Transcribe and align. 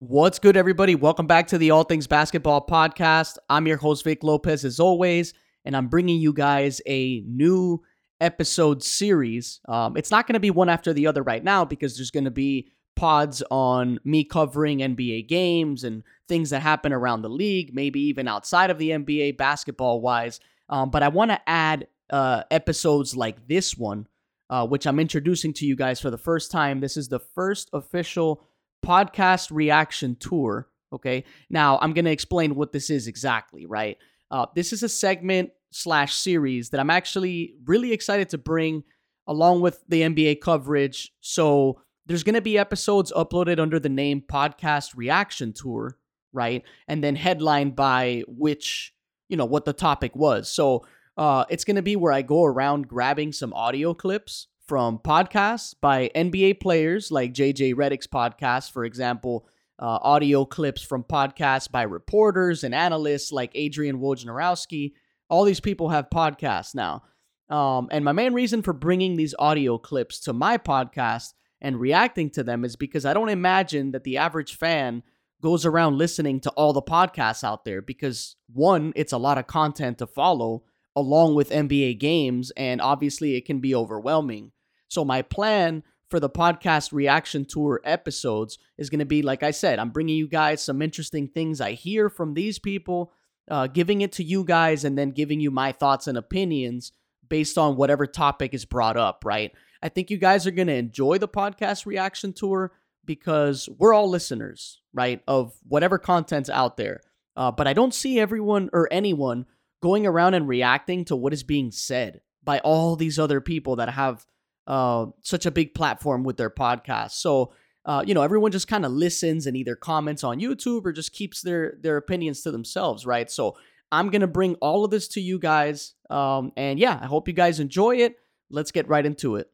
What's 0.00 0.38
good, 0.38 0.56
everybody? 0.56 0.94
Welcome 0.94 1.26
back 1.26 1.48
to 1.48 1.58
the 1.58 1.72
All 1.72 1.82
Things 1.82 2.06
Basketball 2.06 2.64
podcast. 2.64 3.36
I'm 3.50 3.66
your 3.66 3.78
host, 3.78 4.04
Vic 4.04 4.22
Lopez, 4.22 4.64
as 4.64 4.78
always, 4.78 5.34
and 5.64 5.76
I'm 5.76 5.88
bringing 5.88 6.20
you 6.20 6.32
guys 6.32 6.80
a 6.86 7.24
new 7.26 7.82
episode 8.20 8.84
series. 8.84 9.58
Um, 9.68 9.96
it's 9.96 10.12
not 10.12 10.28
going 10.28 10.34
to 10.34 10.40
be 10.40 10.52
one 10.52 10.68
after 10.68 10.92
the 10.92 11.08
other 11.08 11.24
right 11.24 11.42
now 11.42 11.64
because 11.64 11.96
there's 11.96 12.12
going 12.12 12.26
to 12.26 12.30
be 12.30 12.70
pods 12.94 13.42
on 13.50 13.98
me 14.04 14.22
covering 14.22 14.78
NBA 14.78 15.26
games 15.26 15.82
and 15.82 16.04
things 16.28 16.50
that 16.50 16.62
happen 16.62 16.92
around 16.92 17.22
the 17.22 17.28
league, 17.28 17.74
maybe 17.74 17.98
even 18.02 18.28
outside 18.28 18.70
of 18.70 18.78
the 18.78 18.90
NBA 18.90 19.36
basketball 19.36 20.00
wise. 20.00 20.38
Um, 20.68 20.90
but 20.90 21.02
I 21.02 21.08
want 21.08 21.32
to 21.32 21.40
add 21.48 21.88
uh, 22.08 22.44
episodes 22.52 23.16
like 23.16 23.48
this 23.48 23.76
one, 23.76 24.06
uh, 24.48 24.64
which 24.64 24.86
I'm 24.86 25.00
introducing 25.00 25.52
to 25.54 25.66
you 25.66 25.74
guys 25.74 26.00
for 26.00 26.10
the 26.10 26.18
first 26.18 26.52
time. 26.52 26.78
This 26.78 26.96
is 26.96 27.08
the 27.08 27.18
first 27.18 27.68
official 27.72 28.44
podcast 28.88 29.50
reaction 29.52 30.16
tour. 30.18 30.68
Okay. 30.92 31.24
Now 31.50 31.78
I'm 31.82 31.92
going 31.92 32.06
to 32.06 32.10
explain 32.10 32.54
what 32.54 32.72
this 32.72 32.88
is 32.88 33.06
exactly, 33.06 33.66
right? 33.66 33.98
Uh, 34.30 34.46
this 34.54 34.72
is 34.72 34.82
a 34.82 34.88
segment 34.88 35.50
slash 35.70 36.14
series 36.14 36.70
that 36.70 36.80
I'm 36.80 36.90
actually 36.90 37.54
really 37.66 37.92
excited 37.92 38.30
to 38.30 38.38
bring 38.38 38.84
along 39.26 39.60
with 39.60 39.84
the 39.88 40.02
NBA 40.02 40.40
coverage. 40.40 41.12
So 41.20 41.82
there's 42.06 42.22
going 42.22 42.34
to 42.34 42.40
be 42.40 42.56
episodes 42.56 43.12
uploaded 43.14 43.58
under 43.58 43.78
the 43.78 43.90
name 43.90 44.22
Podcast 44.26 44.96
Reaction 44.96 45.52
Tour, 45.52 45.98
right? 46.32 46.62
And 46.86 47.04
then 47.04 47.16
headlined 47.16 47.76
by 47.76 48.22
which, 48.26 48.94
you 49.28 49.36
know, 49.36 49.44
what 49.44 49.66
the 49.66 49.74
topic 49.74 50.16
was. 50.16 50.50
So 50.50 50.86
uh, 51.18 51.44
it's 51.50 51.64
going 51.64 51.76
to 51.76 51.82
be 51.82 51.96
where 51.96 52.12
I 52.12 52.22
go 52.22 52.44
around 52.44 52.88
grabbing 52.88 53.32
some 53.32 53.52
audio 53.52 53.92
clips 53.92 54.46
from 54.68 54.98
podcasts 54.98 55.74
by 55.80 56.10
NBA 56.14 56.60
players 56.60 57.10
like 57.10 57.32
JJ 57.32 57.74
Redick's 57.74 58.06
podcast, 58.06 58.70
for 58.70 58.84
example, 58.84 59.48
uh, 59.78 59.98
audio 60.02 60.44
clips 60.44 60.82
from 60.82 61.04
podcasts 61.04 61.70
by 61.70 61.82
reporters 61.82 62.64
and 62.64 62.74
analysts 62.74 63.32
like 63.32 63.50
Adrian 63.54 63.98
Wojnarowski. 63.98 64.92
All 65.30 65.44
these 65.44 65.60
people 65.60 65.88
have 65.88 66.10
podcasts 66.10 66.74
now. 66.74 67.02
Um, 67.48 67.88
and 67.90 68.04
my 68.04 68.12
main 68.12 68.34
reason 68.34 68.60
for 68.60 68.74
bringing 68.74 69.16
these 69.16 69.34
audio 69.38 69.78
clips 69.78 70.20
to 70.20 70.34
my 70.34 70.58
podcast 70.58 71.32
and 71.62 71.80
reacting 71.80 72.28
to 72.30 72.44
them 72.44 72.62
is 72.62 72.76
because 72.76 73.06
I 73.06 73.14
don't 73.14 73.30
imagine 73.30 73.92
that 73.92 74.04
the 74.04 74.18
average 74.18 74.56
fan 74.56 75.02
goes 75.40 75.64
around 75.64 75.96
listening 75.96 76.40
to 76.40 76.50
all 76.50 76.74
the 76.74 76.82
podcasts 76.82 77.42
out 77.42 77.64
there 77.64 77.80
because 77.80 78.36
one, 78.52 78.92
it's 78.96 79.12
a 79.14 79.18
lot 79.18 79.38
of 79.38 79.46
content 79.46 79.96
to 79.98 80.06
follow 80.06 80.64
along 80.94 81.36
with 81.36 81.50
NBA 81.50 81.98
games, 82.00 82.50
and 82.56 82.80
obviously 82.80 83.36
it 83.36 83.46
can 83.46 83.60
be 83.60 83.74
overwhelming. 83.74 84.50
So 84.88 85.04
my 85.04 85.22
plan 85.22 85.82
for 86.10 86.18
the 86.18 86.30
podcast 86.30 86.92
reaction 86.92 87.44
tour 87.44 87.80
episodes 87.84 88.58
is 88.78 88.90
going 88.90 89.00
to 89.00 89.04
be 89.04 89.22
like 89.22 89.42
I 89.42 89.50
said, 89.50 89.78
I'm 89.78 89.90
bringing 89.90 90.16
you 90.16 90.28
guys 90.28 90.62
some 90.62 90.82
interesting 90.82 91.28
things 91.28 91.60
I 91.60 91.72
hear 91.72 92.08
from 92.08 92.34
these 92.34 92.58
people, 92.58 93.12
uh, 93.50 93.66
giving 93.66 94.00
it 94.00 94.12
to 94.12 94.24
you 94.24 94.44
guys, 94.44 94.84
and 94.84 94.96
then 94.96 95.10
giving 95.10 95.40
you 95.40 95.50
my 95.50 95.72
thoughts 95.72 96.06
and 96.06 96.16
opinions 96.16 96.92
based 97.28 97.58
on 97.58 97.76
whatever 97.76 98.06
topic 98.06 98.54
is 98.54 98.64
brought 98.64 98.96
up, 98.96 99.24
right? 99.24 99.52
I 99.82 99.90
think 99.90 100.10
you 100.10 100.16
guys 100.16 100.46
are 100.46 100.50
going 100.50 100.68
to 100.68 100.74
enjoy 100.74 101.18
the 101.18 101.28
podcast 101.28 101.86
reaction 101.86 102.32
tour 102.32 102.72
because 103.04 103.68
we're 103.78 103.94
all 103.94 104.08
listeners, 104.08 104.80
right, 104.92 105.22
of 105.28 105.54
whatever 105.66 105.98
content's 105.98 106.50
out 106.50 106.76
there. 106.76 107.00
Uh, 107.36 107.50
but 107.50 107.66
I 107.66 107.72
don't 107.72 107.94
see 107.94 108.18
everyone 108.18 108.70
or 108.72 108.88
anyone 108.90 109.46
going 109.82 110.06
around 110.06 110.34
and 110.34 110.48
reacting 110.48 111.04
to 111.04 111.16
what 111.16 111.32
is 111.32 111.42
being 111.42 111.70
said 111.70 112.20
by 112.42 112.58
all 112.60 112.96
these 112.96 113.18
other 113.18 113.40
people 113.40 113.76
that 113.76 113.90
have 113.90 114.26
uh, 114.68 115.06
such 115.22 115.46
a 115.46 115.50
big 115.50 115.74
platform 115.74 116.22
with 116.22 116.36
their 116.36 116.50
podcast. 116.50 117.12
So, 117.12 117.52
uh, 117.84 118.04
you 118.06 118.14
know, 118.14 118.22
everyone 118.22 118.52
just 118.52 118.68
kind 118.68 118.84
of 118.84 118.92
listens 118.92 119.46
and 119.46 119.56
either 119.56 119.74
comments 119.74 120.22
on 120.22 120.38
YouTube 120.38 120.84
or 120.84 120.92
just 120.92 121.12
keeps 121.12 121.42
their 121.42 121.78
their 121.80 121.96
opinions 121.96 122.42
to 122.42 122.52
themselves, 122.52 123.04
right? 123.04 123.28
So, 123.30 123.56
I'm 123.90 124.10
gonna 124.10 124.26
bring 124.26 124.54
all 124.56 124.84
of 124.84 124.90
this 124.90 125.08
to 125.08 125.20
you 125.20 125.38
guys, 125.38 125.94
um, 126.10 126.52
and 126.56 126.78
yeah, 126.78 126.98
I 127.00 127.06
hope 127.06 127.26
you 127.26 127.34
guys 127.34 127.58
enjoy 127.58 127.96
it. 127.96 128.16
Let's 128.50 128.70
get 128.70 128.86
right 128.88 129.04
into 129.04 129.36
it. 129.36 129.50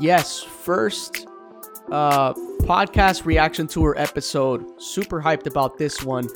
Yes, 0.00 0.40
first 0.40 1.27
uh, 1.90 2.34
podcast 2.62 3.24
reaction 3.24 3.66
tour 3.66 3.94
episode. 3.96 4.80
Super 4.80 5.22
hyped 5.22 5.46
about 5.46 5.78
this 5.78 6.02
one. 6.02 6.28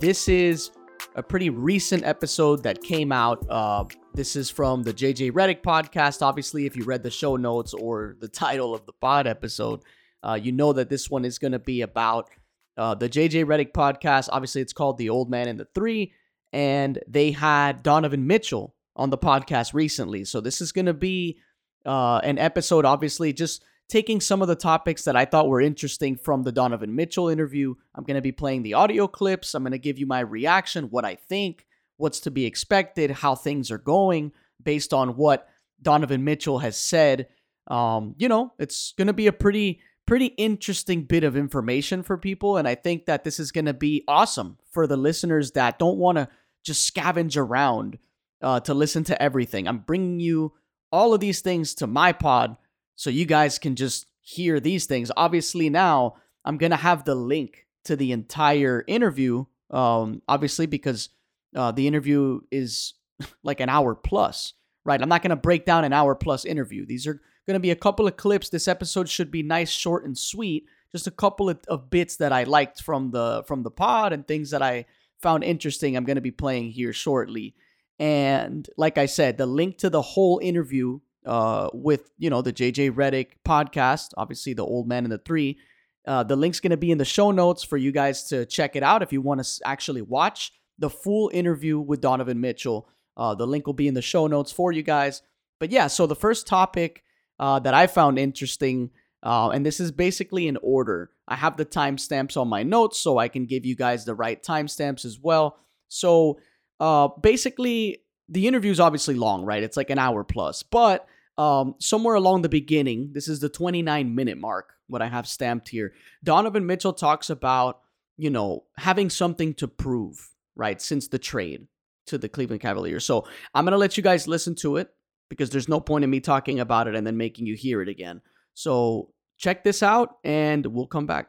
This 0.00 0.28
is 0.28 0.70
a 1.14 1.22
pretty 1.22 1.50
recent 1.50 2.04
episode 2.04 2.62
that 2.62 2.82
came 2.82 3.12
out. 3.12 3.44
Uh, 3.50 3.84
this 4.14 4.36
is 4.36 4.48
from 4.48 4.82
the 4.82 4.94
JJ 4.94 5.32
Redick 5.32 5.62
podcast. 5.62 6.22
Obviously, 6.22 6.64
if 6.66 6.76
you 6.76 6.84
read 6.84 7.02
the 7.02 7.10
show 7.10 7.36
notes 7.36 7.74
or 7.74 8.16
the 8.20 8.28
title 8.46 8.74
of 8.74 8.86
the 8.86 8.92
pod 8.94 9.26
episode, 9.26 9.82
uh, 10.22 10.38
you 10.40 10.52
know 10.52 10.72
that 10.72 10.88
this 10.88 11.10
one 11.10 11.24
is 11.24 11.38
going 11.38 11.52
to 11.52 11.58
be 11.58 11.82
about 11.82 12.30
uh, 12.78 12.94
the 12.94 13.08
JJ 13.08 13.44
Redick 13.44 13.72
podcast. 13.72 14.28
Obviously, 14.32 14.62
it's 14.62 14.72
called 14.72 14.96
The 14.98 15.10
Old 15.10 15.30
Man 15.30 15.48
and 15.48 15.60
the 15.60 15.68
Three, 15.74 16.12
and 16.52 16.98
they 17.06 17.32
had 17.32 17.82
Donovan 17.82 18.26
Mitchell 18.26 18.74
on 18.94 19.10
the 19.10 19.18
podcast 19.18 19.74
recently. 19.74 20.24
So 20.24 20.40
this 20.40 20.62
is 20.62 20.72
going 20.72 20.86
to 20.86 20.94
be 20.94 21.38
uh, 21.84 22.20
an 22.24 22.38
episode, 22.38 22.86
obviously, 22.86 23.34
just 23.34 23.62
taking 23.88 24.20
some 24.20 24.42
of 24.42 24.48
the 24.48 24.56
topics 24.56 25.04
that 25.04 25.16
I 25.16 25.24
thought 25.24 25.48
were 25.48 25.60
interesting 25.60 26.16
from 26.16 26.42
the 26.42 26.52
Donovan 26.52 26.94
Mitchell 26.94 27.28
interview. 27.28 27.74
I'm 27.94 28.04
going 28.04 28.16
to 28.16 28.22
be 28.22 28.32
playing 28.32 28.62
the 28.62 28.74
audio 28.74 29.06
clips. 29.06 29.54
I'm 29.54 29.62
going 29.62 29.72
to 29.72 29.78
give 29.78 29.98
you 29.98 30.06
my 30.06 30.20
reaction, 30.20 30.90
what 30.90 31.04
I 31.04 31.14
think, 31.14 31.66
what's 31.96 32.20
to 32.20 32.30
be 32.30 32.46
expected, 32.46 33.10
how 33.10 33.34
things 33.34 33.70
are 33.70 33.78
going 33.78 34.32
based 34.62 34.92
on 34.92 35.16
what 35.16 35.48
Donovan 35.80 36.24
Mitchell 36.24 36.58
has 36.58 36.76
said. 36.76 37.28
Um, 37.68 38.14
you 38.18 38.28
know, 38.28 38.52
it's 38.58 38.92
going 38.96 39.06
to 39.06 39.12
be 39.12 39.26
a 39.26 39.32
pretty 39.32 39.80
pretty 40.06 40.26
interesting 40.26 41.02
bit 41.02 41.24
of 41.24 41.36
information 41.36 42.00
for 42.00 42.16
people 42.16 42.58
and 42.58 42.68
I 42.68 42.76
think 42.76 43.06
that 43.06 43.24
this 43.24 43.40
is 43.40 43.50
going 43.50 43.64
to 43.64 43.74
be 43.74 44.04
awesome 44.06 44.56
for 44.70 44.86
the 44.86 44.96
listeners 44.96 45.50
that 45.52 45.80
don't 45.80 45.98
want 45.98 46.16
to 46.16 46.28
just 46.62 46.94
scavenge 46.94 47.36
around 47.36 47.98
uh, 48.40 48.60
to 48.60 48.72
listen 48.72 49.02
to 49.02 49.20
everything. 49.20 49.66
I'm 49.66 49.78
bringing 49.78 50.20
you 50.20 50.52
all 50.92 51.12
of 51.12 51.18
these 51.18 51.40
things 51.40 51.74
to 51.76 51.88
my 51.88 52.12
pod 52.12 52.56
so 52.96 53.10
you 53.10 53.26
guys 53.26 53.58
can 53.58 53.76
just 53.76 54.06
hear 54.20 54.58
these 54.58 54.86
things. 54.86 55.12
Obviously, 55.16 55.70
now 55.70 56.16
I'm 56.44 56.58
going 56.58 56.70
to 56.70 56.76
have 56.76 57.04
the 57.04 57.14
link 57.14 57.66
to 57.84 57.94
the 57.94 58.10
entire 58.10 58.82
interview, 58.88 59.44
um, 59.70 60.22
obviously, 60.26 60.66
because 60.66 61.10
uh, 61.54 61.70
the 61.70 61.86
interview 61.86 62.40
is 62.50 62.94
like 63.42 63.60
an 63.60 63.68
hour 63.68 63.94
plus, 63.94 64.54
right? 64.84 65.00
I'm 65.00 65.08
not 65.08 65.22
going 65.22 65.30
to 65.30 65.36
break 65.36 65.64
down 65.64 65.84
an 65.84 65.92
hour 65.92 66.14
plus 66.14 66.44
interview. 66.44 66.84
These 66.86 67.06
are 67.06 67.20
going 67.46 67.54
to 67.54 67.60
be 67.60 67.70
a 67.70 67.76
couple 67.76 68.06
of 68.06 68.16
clips. 68.16 68.48
This 68.48 68.66
episode 68.66 69.08
should 69.08 69.30
be 69.30 69.42
nice, 69.42 69.70
short, 69.70 70.04
and 70.04 70.16
sweet. 70.16 70.66
Just 70.90 71.06
a 71.06 71.12
couple 71.12 71.50
of, 71.50 71.60
of 71.68 71.90
bits 71.90 72.16
that 72.16 72.32
I 72.32 72.44
liked 72.44 72.82
from 72.82 73.10
the 73.10 73.44
from 73.46 73.62
the 73.62 73.70
pod 73.70 74.12
and 74.12 74.26
things 74.26 74.50
that 74.50 74.62
I 74.62 74.86
found 75.20 75.44
interesting. 75.44 75.96
I'm 75.96 76.04
going 76.04 76.16
to 76.16 76.22
be 76.22 76.30
playing 76.30 76.70
here 76.70 76.92
shortly. 76.92 77.54
And 77.98 78.68
like 78.76 78.98
I 78.98 79.06
said, 79.06 79.36
the 79.36 79.46
link 79.46 79.78
to 79.78 79.90
the 79.90 80.02
whole 80.02 80.38
interview 80.42 81.00
uh, 81.26 81.68
with 81.72 82.10
you 82.18 82.30
know 82.30 82.42
the 82.42 82.52
JJ 82.52 82.92
Redick 82.92 83.32
podcast, 83.44 84.10
obviously 84.16 84.54
the 84.54 84.64
old 84.64 84.88
man 84.88 85.04
and 85.04 85.12
the 85.12 85.18
three. 85.18 85.58
Uh, 86.06 86.22
the 86.22 86.36
link's 86.36 86.60
going 86.60 86.70
to 86.70 86.76
be 86.76 86.92
in 86.92 86.98
the 86.98 87.04
show 87.04 87.32
notes 87.32 87.64
for 87.64 87.76
you 87.76 87.90
guys 87.90 88.24
to 88.28 88.46
check 88.46 88.76
it 88.76 88.82
out 88.82 89.02
if 89.02 89.12
you 89.12 89.20
want 89.20 89.42
to 89.42 89.60
actually 89.64 90.02
watch 90.02 90.52
the 90.78 90.88
full 90.88 91.30
interview 91.34 91.80
with 91.80 92.00
Donovan 92.00 92.40
Mitchell. 92.40 92.88
Uh, 93.16 93.34
the 93.34 93.46
link 93.46 93.66
will 93.66 93.74
be 93.74 93.88
in 93.88 93.94
the 93.94 94.02
show 94.02 94.26
notes 94.26 94.52
for 94.52 94.70
you 94.70 94.82
guys. 94.82 95.22
But 95.58 95.70
yeah, 95.70 95.88
so 95.88 96.06
the 96.06 96.14
first 96.14 96.46
topic 96.46 97.02
uh, 97.40 97.58
that 97.60 97.74
I 97.74 97.86
found 97.86 98.18
interesting, 98.18 98.90
uh, 99.22 99.48
and 99.48 99.64
this 99.64 99.80
is 99.80 99.90
basically 99.90 100.46
in 100.46 100.58
order. 100.62 101.10
I 101.26 101.34
have 101.34 101.56
the 101.56 101.64
timestamps 101.64 102.36
on 102.36 102.48
my 102.48 102.62
notes 102.62 102.98
so 102.98 103.18
I 103.18 103.28
can 103.28 103.46
give 103.46 103.66
you 103.66 103.74
guys 103.74 104.04
the 104.04 104.14
right 104.14 104.40
timestamps 104.40 105.04
as 105.04 105.18
well. 105.18 105.58
So 105.88 106.38
uh, 106.78 107.08
basically, 107.20 108.02
the 108.28 108.46
interview 108.46 108.70
is 108.70 108.80
obviously 108.80 109.14
long, 109.14 109.44
right? 109.44 109.62
It's 109.62 109.76
like 109.76 109.90
an 109.90 109.98
hour 109.98 110.24
plus, 110.24 110.62
but 110.62 111.06
um, 111.38 111.74
somewhere 111.78 112.14
along 112.14 112.42
the 112.42 112.48
beginning, 112.48 113.10
this 113.12 113.28
is 113.28 113.40
the 113.40 113.48
29 113.48 114.14
minute 114.14 114.38
mark, 114.38 114.74
what 114.88 115.02
I 115.02 115.08
have 115.08 115.28
stamped 115.28 115.68
here. 115.68 115.92
Donovan 116.24 116.66
Mitchell 116.66 116.92
talks 116.92 117.30
about, 117.30 117.80
you 118.16 118.30
know, 118.30 118.64
having 118.78 119.10
something 119.10 119.54
to 119.54 119.68
prove, 119.68 120.30
right, 120.54 120.80
since 120.80 121.08
the 121.08 121.18
trade 121.18 121.66
to 122.06 122.18
the 122.18 122.28
Cleveland 122.28 122.62
Cavaliers. 122.62 123.04
So 123.04 123.26
I'm 123.54 123.64
going 123.64 123.72
to 123.72 123.78
let 123.78 123.96
you 123.96 124.02
guys 124.02 124.28
listen 124.28 124.54
to 124.56 124.76
it 124.76 124.88
because 125.28 125.50
there's 125.50 125.68
no 125.68 125.80
point 125.80 126.04
in 126.04 126.10
me 126.10 126.20
talking 126.20 126.60
about 126.60 126.88
it 126.88 126.94
and 126.94 127.06
then 127.06 127.16
making 127.16 127.46
you 127.46 127.54
hear 127.54 127.82
it 127.82 127.88
again. 127.88 128.22
So 128.54 129.10
check 129.38 129.64
this 129.64 129.82
out 129.82 130.16
and 130.24 130.64
we'll 130.66 130.86
come 130.86 131.06
back. 131.06 131.28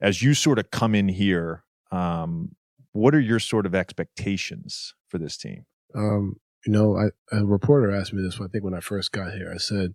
As 0.00 0.22
you 0.22 0.32
sort 0.32 0.58
of 0.58 0.70
come 0.70 0.94
in 0.94 1.08
here, 1.08 1.64
um, 1.92 2.54
what 2.92 3.14
are 3.14 3.20
your 3.20 3.38
sort 3.38 3.66
of 3.66 3.74
expectations 3.74 4.94
for 5.08 5.18
this 5.18 5.36
team? 5.36 5.66
Um, 5.94 6.36
you 6.66 6.72
know, 6.72 6.96
I, 6.96 7.36
a 7.36 7.44
reporter 7.44 7.90
asked 7.90 8.12
me 8.12 8.22
this. 8.22 8.40
I 8.40 8.48
think 8.48 8.64
when 8.64 8.74
I 8.74 8.80
first 8.80 9.12
got 9.12 9.32
here, 9.32 9.50
I 9.52 9.58
said, 9.58 9.94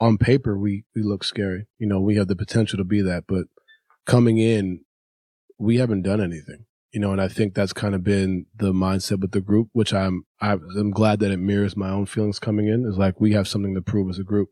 on 0.00 0.18
paper 0.18 0.58
we 0.58 0.84
we 0.94 1.02
look 1.02 1.24
scary. 1.24 1.66
You 1.78 1.86
know, 1.86 2.00
we 2.00 2.16
have 2.16 2.28
the 2.28 2.36
potential 2.36 2.78
to 2.78 2.84
be 2.84 3.02
that, 3.02 3.24
but 3.26 3.46
coming 4.06 4.38
in, 4.38 4.80
we 5.58 5.76
haven't 5.78 6.02
done 6.02 6.20
anything. 6.20 6.64
You 6.92 7.00
know, 7.00 7.12
and 7.12 7.20
I 7.20 7.28
think 7.28 7.54
that's 7.54 7.74
kind 7.74 7.94
of 7.94 8.02
been 8.02 8.46
the 8.54 8.72
mindset 8.72 9.20
with 9.20 9.32
the 9.32 9.40
group, 9.40 9.68
which 9.72 9.92
I'm 9.92 10.24
I'm 10.40 10.90
glad 10.90 11.20
that 11.20 11.30
it 11.30 11.38
mirrors 11.38 11.76
my 11.76 11.90
own 11.90 12.06
feelings 12.06 12.38
coming 12.38 12.68
in. 12.68 12.86
Is 12.86 12.96
like 12.96 13.20
we 13.20 13.32
have 13.32 13.48
something 13.48 13.74
to 13.74 13.82
prove 13.82 14.08
as 14.08 14.18
a 14.18 14.24
group. 14.24 14.48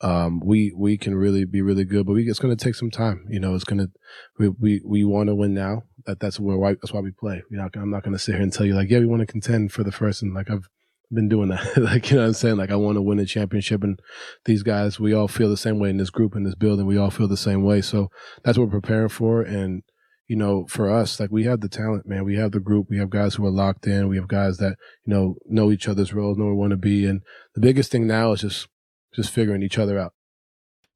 Um, 0.00 0.40
we 0.44 0.74
we 0.76 0.98
can 0.98 1.14
really 1.14 1.44
be 1.44 1.62
really 1.62 1.84
good, 1.84 2.06
but 2.06 2.14
we, 2.14 2.28
it's 2.28 2.40
going 2.40 2.54
to 2.54 2.62
take 2.62 2.74
some 2.74 2.90
time. 2.90 3.24
You 3.30 3.38
know, 3.38 3.54
it's 3.54 3.64
going 3.64 3.78
to 3.78 3.90
we 4.38 4.48
we, 4.48 4.82
we 4.84 5.04
want 5.04 5.28
to 5.28 5.34
win 5.34 5.54
now. 5.54 5.84
That 6.06 6.18
that's 6.18 6.40
where 6.40 6.56
why, 6.56 6.74
that's 6.74 6.92
why 6.92 7.00
we 7.00 7.12
play. 7.12 7.42
You 7.50 7.58
know, 7.58 7.68
I'm 7.74 7.90
not 7.90 8.02
going 8.02 8.12
to 8.12 8.18
sit 8.18 8.34
here 8.34 8.42
and 8.42 8.52
tell 8.52 8.66
you 8.66 8.74
like, 8.74 8.90
yeah, 8.90 8.98
we 8.98 9.06
want 9.06 9.20
to 9.20 9.26
contend 9.26 9.72
for 9.72 9.84
the 9.84 9.92
first 9.92 10.22
and 10.22 10.34
like 10.34 10.50
I've 10.50 10.68
been 11.12 11.28
doing 11.28 11.48
that. 11.48 11.76
like, 11.76 12.10
you 12.10 12.16
know 12.16 12.26
I'm 12.26 12.32
saying? 12.32 12.56
Like, 12.56 12.70
I 12.70 12.76
want 12.76 12.96
to 12.96 13.02
win 13.02 13.18
a 13.18 13.26
championship. 13.26 13.82
And 13.82 14.00
these 14.44 14.62
guys, 14.62 14.98
we 14.98 15.12
all 15.12 15.28
feel 15.28 15.48
the 15.48 15.56
same 15.56 15.78
way 15.78 15.90
in 15.90 15.96
this 15.96 16.10
group, 16.10 16.34
in 16.34 16.44
this 16.44 16.54
building. 16.54 16.86
We 16.86 16.98
all 16.98 17.10
feel 17.10 17.28
the 17.28 17.36
same 17.36 17.62
way. 17.62 17.80
So 17.82 18.08
that's 18.42 18.58
what 18.58 18.66
we're 18.66 18.80
preparing 18.80 19.08
for. 19.08 19.42
And, 19.42 19.82
you 20.26 20.36
know, 20.36 20.66
for 20.68 20.90
us, 20.90 21.20
like, 21.20 21.30
we 21.30 21.44
have 21.44 21.60
the 21.60 21.68
talent, 21.68 22.06
man. 22.06 22.24
We 22.24 22.36
have 22.36 22.52
the 22.52 22.60
group. 22.60 22.88
We 22.90 22.98
have 22.98 23.10
guys 23.10 23.34
who 23.34 23.46
are 23.46 23.50
locked 23.50 23.86
in. 23.86 24.08
We 24.08 24.16
have 24.16 24.28
guys 24.28 24.58
that, 24.58 24.76
you 25.04 25.14
know, 25.14 25.36
know 25.46 25.70
each 25.70 25.88
other's 25.88 26.12
roles, 26.12 26.36
know 26.36 26.44
where 26.44 26.54
we 26.54 26.60
want 26.60 26.72
to 26.72 26.76
be. 26.76 27.06
And 27.06 27.22
the 27.54 27.60
biggest 27.60 27.90
thing 27.92 28.06
now 28.06 28.32
is 28.32 28.40
just, 28.40 28.68
just 29.14 29.30
figuring 29.30 29.62
each 29.62 29.78
other 29.78 29.98
out. 29.98 30.12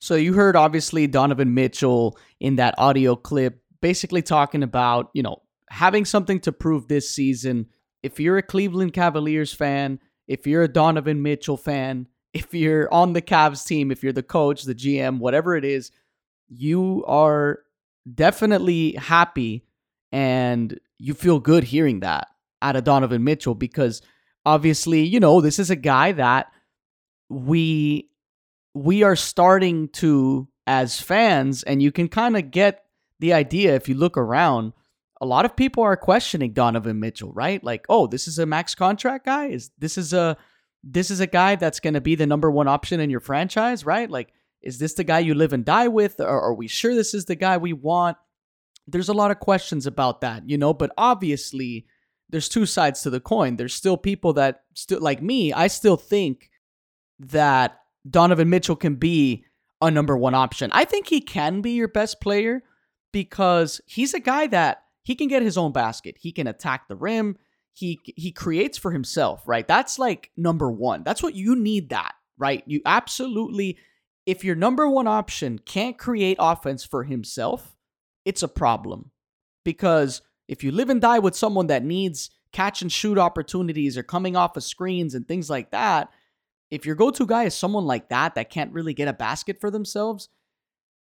So 0.01 0.15
you 0.15 0.33
heard 0.33 0.57
obviously 0.57 1.07
Donovan 1.07 1.53
Mitchell 1.55 2.19
in 2.41 2.57
that 2.57 2.75
audio 2.79 3.15
clip 3.15 3.62
basically 3.83 4.23
talking 4.23 4.62
about, 4.62 5.11
you 5.12 5.23
know, 5.23 5.43
having 5.69 6.05
something 6.05 6.41
to 6.41 6.53
prove 6.53 6.89
this 6.89 7.11
season 7.15 7.67
if 8.02 8.20
you're 8.20 8.38
a 8.38 8.43
Cleveland 8.43 8.93
Cavaliers 8.93 9.52
fan, 9.52 10.00
if 10.26 10.47
you're 10.47 10.62
a 10.62 10.69
Donovan 10.69 11.23
Mitchell 11.23 11.56
fan, 11.56 12.06
if 12.32 12.55
you're 12.55 12.93
on 12.93 13.12
the 13.12 13.23
Cavs 13.23 13.67
team, 13.67 13.91
if 13.91 14.02
you're 14.02 14.12
the 14.12 14.23
coach, 14.23 14.62
the 14.62 14.75
GM, 14.75 15.19
whatever 15.19 15.56
it 15.56 15.64
is, 15.64 15.91
you 16.49 17.05
are 17.06 17.61
definitely 18.12 18.93
happy 18.93 19.64
and 20.12 20.79
you 20.99 21.14
feel 21.14 21.41
good 21.41 21.64
hearing 21.64 22.00
that 22.00 22.29
out 22.62 22.76
of 22.76 22.85
Donovan 22.85 23.25
Mitchell 23.25 23.55
because 23.55 24.02
obviously, 24.44 25.02
you 25.02 25.20
know, 25.20 25.41
this 25.41 25.58
is 25.58 25.70
a 25.70 25.76
guy 25.76 26.12
that 26.12 26.50
we 27.29 28.11
we 28.75 29.02
are 29.02 29.17
starting 29.17 29.88
to 29.88 30.49
as 30.67 31.00
fans 31.00 31.62
and 31.64 31.82
you 31.82 31.91
can 31.91 32.08
kind 32.08 32.37
of 32.37 32.50
get 32.50 32.85
the 33.19 33.32
idea 33.32 33.75
if 33.75 33.88
you 33.88 33.94
look 33.94 34.17
around 34.17 34.73
a 35.20 35.26
lot 35.26 35.44
of 35.44 35.56
people 35.56 35.82
are 35.82 35.96
questioning 35.96 36.52
Donovan 36.52 36.99
Mitchell, 36.99 37.32
right? 37.32 37.62
Like, 37.62 37.84
oh, 37.88 38.06
this 38.06 38.26
is 38.26 38.38
a 38.38 38.46
max 38.46 38.75
contract 38.75 39.26
guy. 39.26 39.49
Is 39.49 39.70
this 39.78 39.99
is 39.99 40.12
a 40.12 40.37
this 40.82 41.11
is 41.11 41.20
a 41.20 41.26
guy 41.26 41.56
that's 41.56 41.81
going 41.81 41.94
to 41.94 42.00
be 42.00 42.14
the 42.14 42.26
number 42.26 42.50
one 42.50 42.69
option 42.69 43.00
in 43.00 43.11
your 43.11 43.20
franchise, 43.20 43.84
right? 43.84 44.11
Like, 44.11 44.32
is 44.62 44.78
this 44.78 44.94
the 44.94 45.05
guy 45.05 45.19
you 45.19 45.34
live 45.34 45.52
and 45.52 45.64
die 45.64 45.88
with? 45.88 46.20
Or 46.20 46.40
are 46.40 46.55
we 46.55 46.69
sure 46.69 46.94
this 46.94 47.12
is 47.12 47.26
the 47.26 47.34
guy 47.34 47.58
we 47.58 47.75
want? 47.75 48.17
There's 48.87 49.11
a 49.11 49.14
lot 49.14 49.31
of 49.31 49.40
questions 49.40 49.87
about 49.87 50.22
that, 50.22 50.49
you 50.49 50.56
know, 50.56 50.72
but 50.72 50.90
obviously 50.96 51.87
there's 52.31 52.49
two 52.49 52.64
sides 52.64 53.02
to 53.02 53.11
the 53.11 53.20
coin. 53.20 53.56
There's 53.56 53.75
still 53.75 53.96
people 53.96 54.32
that 54.34 54.62
still 54.75 55.00
like 55.00 55.23
me, 55.23 55.52
I 55.52 55.66
still 55.66 55.96
think 55.96 56.50
that 57.19 57.78
Donovan 58.08 58.49
Mitchell 58.49 58.76
can 58.76 58.94
be 58.94 59.44
a 59.82 59.90
number 59.90 60.16
one 60.16 60.34
option. 60.34 60.70
I 60.73 60.84
think 60.84 61.08
he 61.08 61.20
can 61.20 61.61
be 61.61 61.73
your 61.73 61.88
best 61.88 62.20
player 62.20 62.62
because 63.12 63.81
he's 63.87 64.14
a 64.14 64.20
guy 64.20 64.46
that 64.49 64.84
he 65.02 65.14
can 65.14 65.29
get 65.29 65.43
his 65.43 65.56
own 65.56 65.73
basket. 65.73 66.17
He 66.19 66.32
can 66.32 66.47
attack 66.47 66.88
the 66.88 66.97
rim. 66.97 67.37
He 67.73 68.00
he 68.05 68.32
creates 68.32 68.76
for 68.79 68.91
himself, 68.91 69.47
right? 69.47 69.67
That's 69.67 69.99
like 69.99 70.31
number 70.37 70.70
1. 70.70 71.02
That's 71.05 71.23
what 71.23 71.35
you 71.35 71.56
need 71.56 71.91
that, 71.91 72.14
right? 72.38 72.62
You 72.67 72.81
absolutely 72.85 73.79
if 74.26 74.44
your 74.44 74.55
number 74.55 74.88
1 74.88 75.06
option 75.06 75.58
can't 75.58 75.99
create 75.99 76.37
offense 76.38 76.85
for 76.85 77.05
himself, 77.05 77.76
it's 78.25 78.43
a 78.43 78.49
problem. 78.49 79.11
Because 79.64 80.23
if 80.49 80.64
you 80.64 80.73
live 80.73 80.91
and 80.91 81.00
die 81.00 81.20
with 81.20 81.37
someone 81.37 81.69
that 81.69 81.85
needs 81.85 82.31
catch 82.52 82.82
and 82.82 82.91
shoot 82.91 83.19
opportunities 83.19 83.97
or 83.97 84.02
coming 84.02 84.37
off 84.37 84.56
of 84.56 84.64
screens 84.64 85.14
and 85.14 85.26
things 85.26 85.49
like 85.49 85.70
that, 85.70 86.11
if 86.70 86.87
your 86.87 86.94
go-to 86.94 87.26
guy 87.26 87.44
is 87.44 87.55
someone 87.55 87.85
like 87.85 88.08
that 88.08 88.35
that 88.35 88.50
can't 88.50 88.73
really 88.73 88.94
get 88.94 89.08
a 89.08 89.12
basket 89.12 89.61
for 89.61 89.70
themselves, 89.70 90.29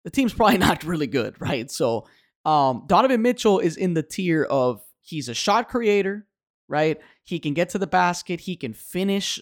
the 0.04 0.10
team's 0.10 0.34
probably 0.36 0.58
not 0.58 0.84
really 0.84 1.08
good, 1.08 1.40
right? 1.40 1.70
So 1.70 2.08
um, 2.46 2.84
Donovan 2.88 3.22
Mitchell 3.22 3.60
is 3.60 3.78
in 3.78 3.94
the 3.94 4.04
tier 4.04 4.44
of 4.44 4.82
he's 5.02 5.30
a 5.30 5.34
shot 5.34 5.70
creator, 5.70 6.28
right? 6.68 7.00
He 7.24 7.40
can 7.40 7.54
get 7.54 7.70
to 7.70 7.78
the 7.78 7.88
basket, 7.88 8.42
he 8.42 8.56
can 8.56 8.74
finish 8.74 9.40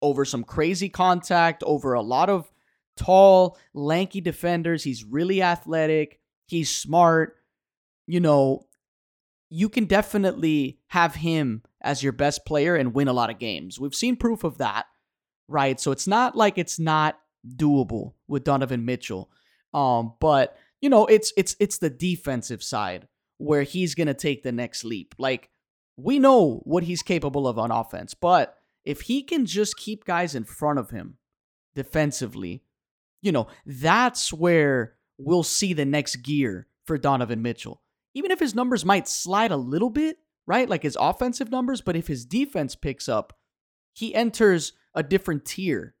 over 0.00 0.24
some 0.24 0.44
crazy 0.44 0.88
contact, 0.88 1.62
over 1.64 1.92
a 1.92 2.02
lot 2.02 2.30
of 2.30 2.50
tall, 2.96 3.58
lanky 3.74 4.20
defenders. 4.20 4.84
He's 4.84 5.04
really 5.04 5.42
athletic, 5.42 6.20
he's 6.46 6.74
smart. 6.74 7.36
You 8.06 8.20
know, 8.20 8.66
you 9.50 9.68
can 9.68 9.84
definitely 9.84 10.78
have 10.88 11.16
him 11.16 11.62
as 11.80 12.02
your 12.02 12.12
best 12.12 12.46
player 12.46 12.74
and 12.76 12.94
win 12.94 13.08
a 13.08 13.12
lot 13.12 13.30
of 13.30 13.38
games. 13.38 13.78
We've 13.78 13.94
seen 13.94 14.16
proof 14.16 14.44
of 14.44 14.58
that, 14.58 14.86
right? 15.46 15.78
So 15.78 15.90
it's 15.92 16.06
not 16.06 16.36
like 16.36 16.58
it's 16.58 16.78
not 16.78 17.18
doable 17.46 18.14
with 18.26 18.44
Donovan 18.44 18.84
Mitchell. 18.84 19.30
Um, 19.74 20.14
but 20.20 20.56
you 20.80 20.88
know, 20.88 21.06
it's 21.06 21.32
it's 21.36 21.56
it's 21.58 21.78
the 21.78 21.90
defensive 21.90 22.62
side 22.62 23.08
where 23.38 23.62
he's 23.62 23.94
going 23.94 24.06
to 24.06 24.14
take 24.14 24.42
the 24.42 24.52
next 24.52 24.84
leap. 24.84 25.14
Like 25.18 25.50
we 25.96 26.18
know 26.18 26.60
what 26.64 26.84
he's 26.84 27.02
capable 27.02 27.46
of 27.46 27.58
on 27.58 27.70
offense, 27.70 28.14
but 28.14 28.56
if 28.84 29.02
he 29.02 29.22
can 29.22 29.46
just 29.46 29.76
keep 29.76 30.04
guys 30.04 30.34
in 30.34 30.44
front 30.44 30.78
of 30.78 30.90
him 30.90 31.18
defensively, 31.74 32.62
you 33.22 33.32
know, 33.32 33.48
that's 33.66 34.32
where 34.32 34.94
we'll 35.18 35.42
see 35.42 35.72
the 35.72 35.84
next 35.84 36.16
gear 36.16 36.68
for 36.86 36.96
Donovan 36.96 37.42
Mitchell. 37.42 37.82
Even 38.14 38.30
if 38.30 38.40
his 38.40 38.54
numbers 38.54 38.84
might 38.84 39.08
slide 39.08 39.50
a 39.50 39.56
little 39.56 39.90
bit, 39.90 40.18
right? 40.46 40.68
Like 40.68 40.82
his 40.82 40.96
offensive 40.98 41.50
numbers, 41.50 41.80
but 41.80 41.96
if 41.96 42.06
his 42.06 42.24
defense 42.24 42.74
picks 42.74 43.08
up, 43.08 43.36
he 43.92 44.14
enters 44.14 44.72
a 44.94 45.02
different 45.02 45.44
tier. 45.44 45.94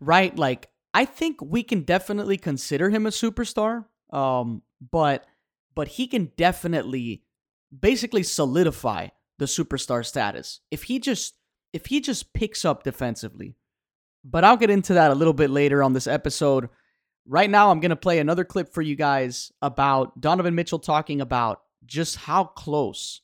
Right? 0.00 0.36
Like 0.36 0.68
I 0.94 1.04
think 1.04 1.40
we 1.40 1.62
can 1.62 1.82
definitely 1.82 2.36
consider 2.36 2.90
him 2.90 3.06
a 3.06 3.10
superstar. 3.10 3.84
Um, 4.10 4.62
but 4.90 5.26
but 5.74 5.88
he 5.88 6.06
can 6.06 6.32
definitely 6.36 7.22
basically 7.78 8.22
solidify 8.22 9.08
the 9.38 9.44
superstar 9.44 10.04
status 10.04 10.60
if 10.70 10.84
he 10.84 10.98
just 10.98 11.34
if 11.72 11.86
he 11.86 12.00
just 12.00 12.32
picks 12.32 12.64
up 12.64 12.82
defensively. 12.82 13.54
But 14.24 14.44
I'll 14.44 14.56
get 14.56 14.70
into 14.70 14.94
that 14.94 15.10
a 15.10 15.14
little 15.14 15.32
bit 15.34 15.50
later 15.50 15.82
on 15.82 15.92
this 15.92 16.06
episode. 16.06 16.68
Right 17.26 17.48
now, 17.48 17.70
I'm 17.70 17.80
going 17.80 17.90
to 17.90 17.96
play 17.96 18.18
another 18.18 18.44
clip 18.44 18.72
for 18.72 18.82
you 18.82 18.96
guys 18.96 19.52
about 19.62 20.20
Donovan 20.20 20.54
Mitchell 20.54 20.78
talking 20.78 21.20
about 21.20 21.60
just 21.84 22.16
how 22.16 22.44
close 22.44 23.20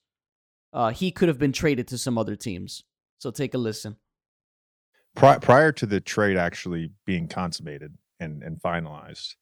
uh, 0.72 0.90
he 0.90 1.10
could 1.10 1.28
have 1.28 1.38
been 1.38 1.52
traded 1.52 1.88
to 1.88 1.98
some 1.98 2.18
other 2.18 2.36
teams. 2.36 2.84
So 3.18 3.30
take 3.30 3.54
a 3.54 3.58
listen. 3.58 3.96
Pri- 5.14 5.38
prior 5.38 5.72
to 5.72 5.86
the 5.86 6.00
trade 6.00 6.36
actually 6.36 6.90
being 7.06 7.28
consummated 7.28 7.96
and, 8.18 8.42
and 8.42 8.60
finalized, 8.60 9.34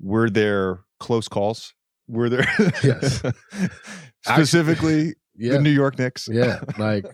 were 0.00 0.28
there 0.30 0.80
close 0.98 1.28
calls? 1.28 1.74
Were 2.08 2.28
there? 2.28 2.46
Yes. 2.82 3.22
Specifically, 4.22 5.14
yeah. 5.36 5.52
the 5.52 5.60
New 5.60 5.70
York 5.70 5.98
Knicks. 5.98 6.28
yeah, 6.30 6.60
like 6.78 7.04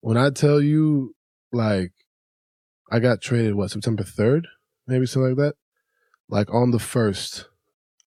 when 0.00 0.16
I 0.16 0.30
tell 0.30 0.60
you, 0.60 1.14
like 1.52 1.92
I 2.90 2.98
got 2.98 3.20
traded 3.20 3.54
what 3.54 3.70
September 3.70 4.02
third, 4.02 4.46
maybe 4.86 5.06
something 5.06 5.36
like 5.36 5.38
that. 5.38 5.54
Like 6.28 6.52
on 6.52 6.70
the 6.70 6.78
first, 6.78 7.46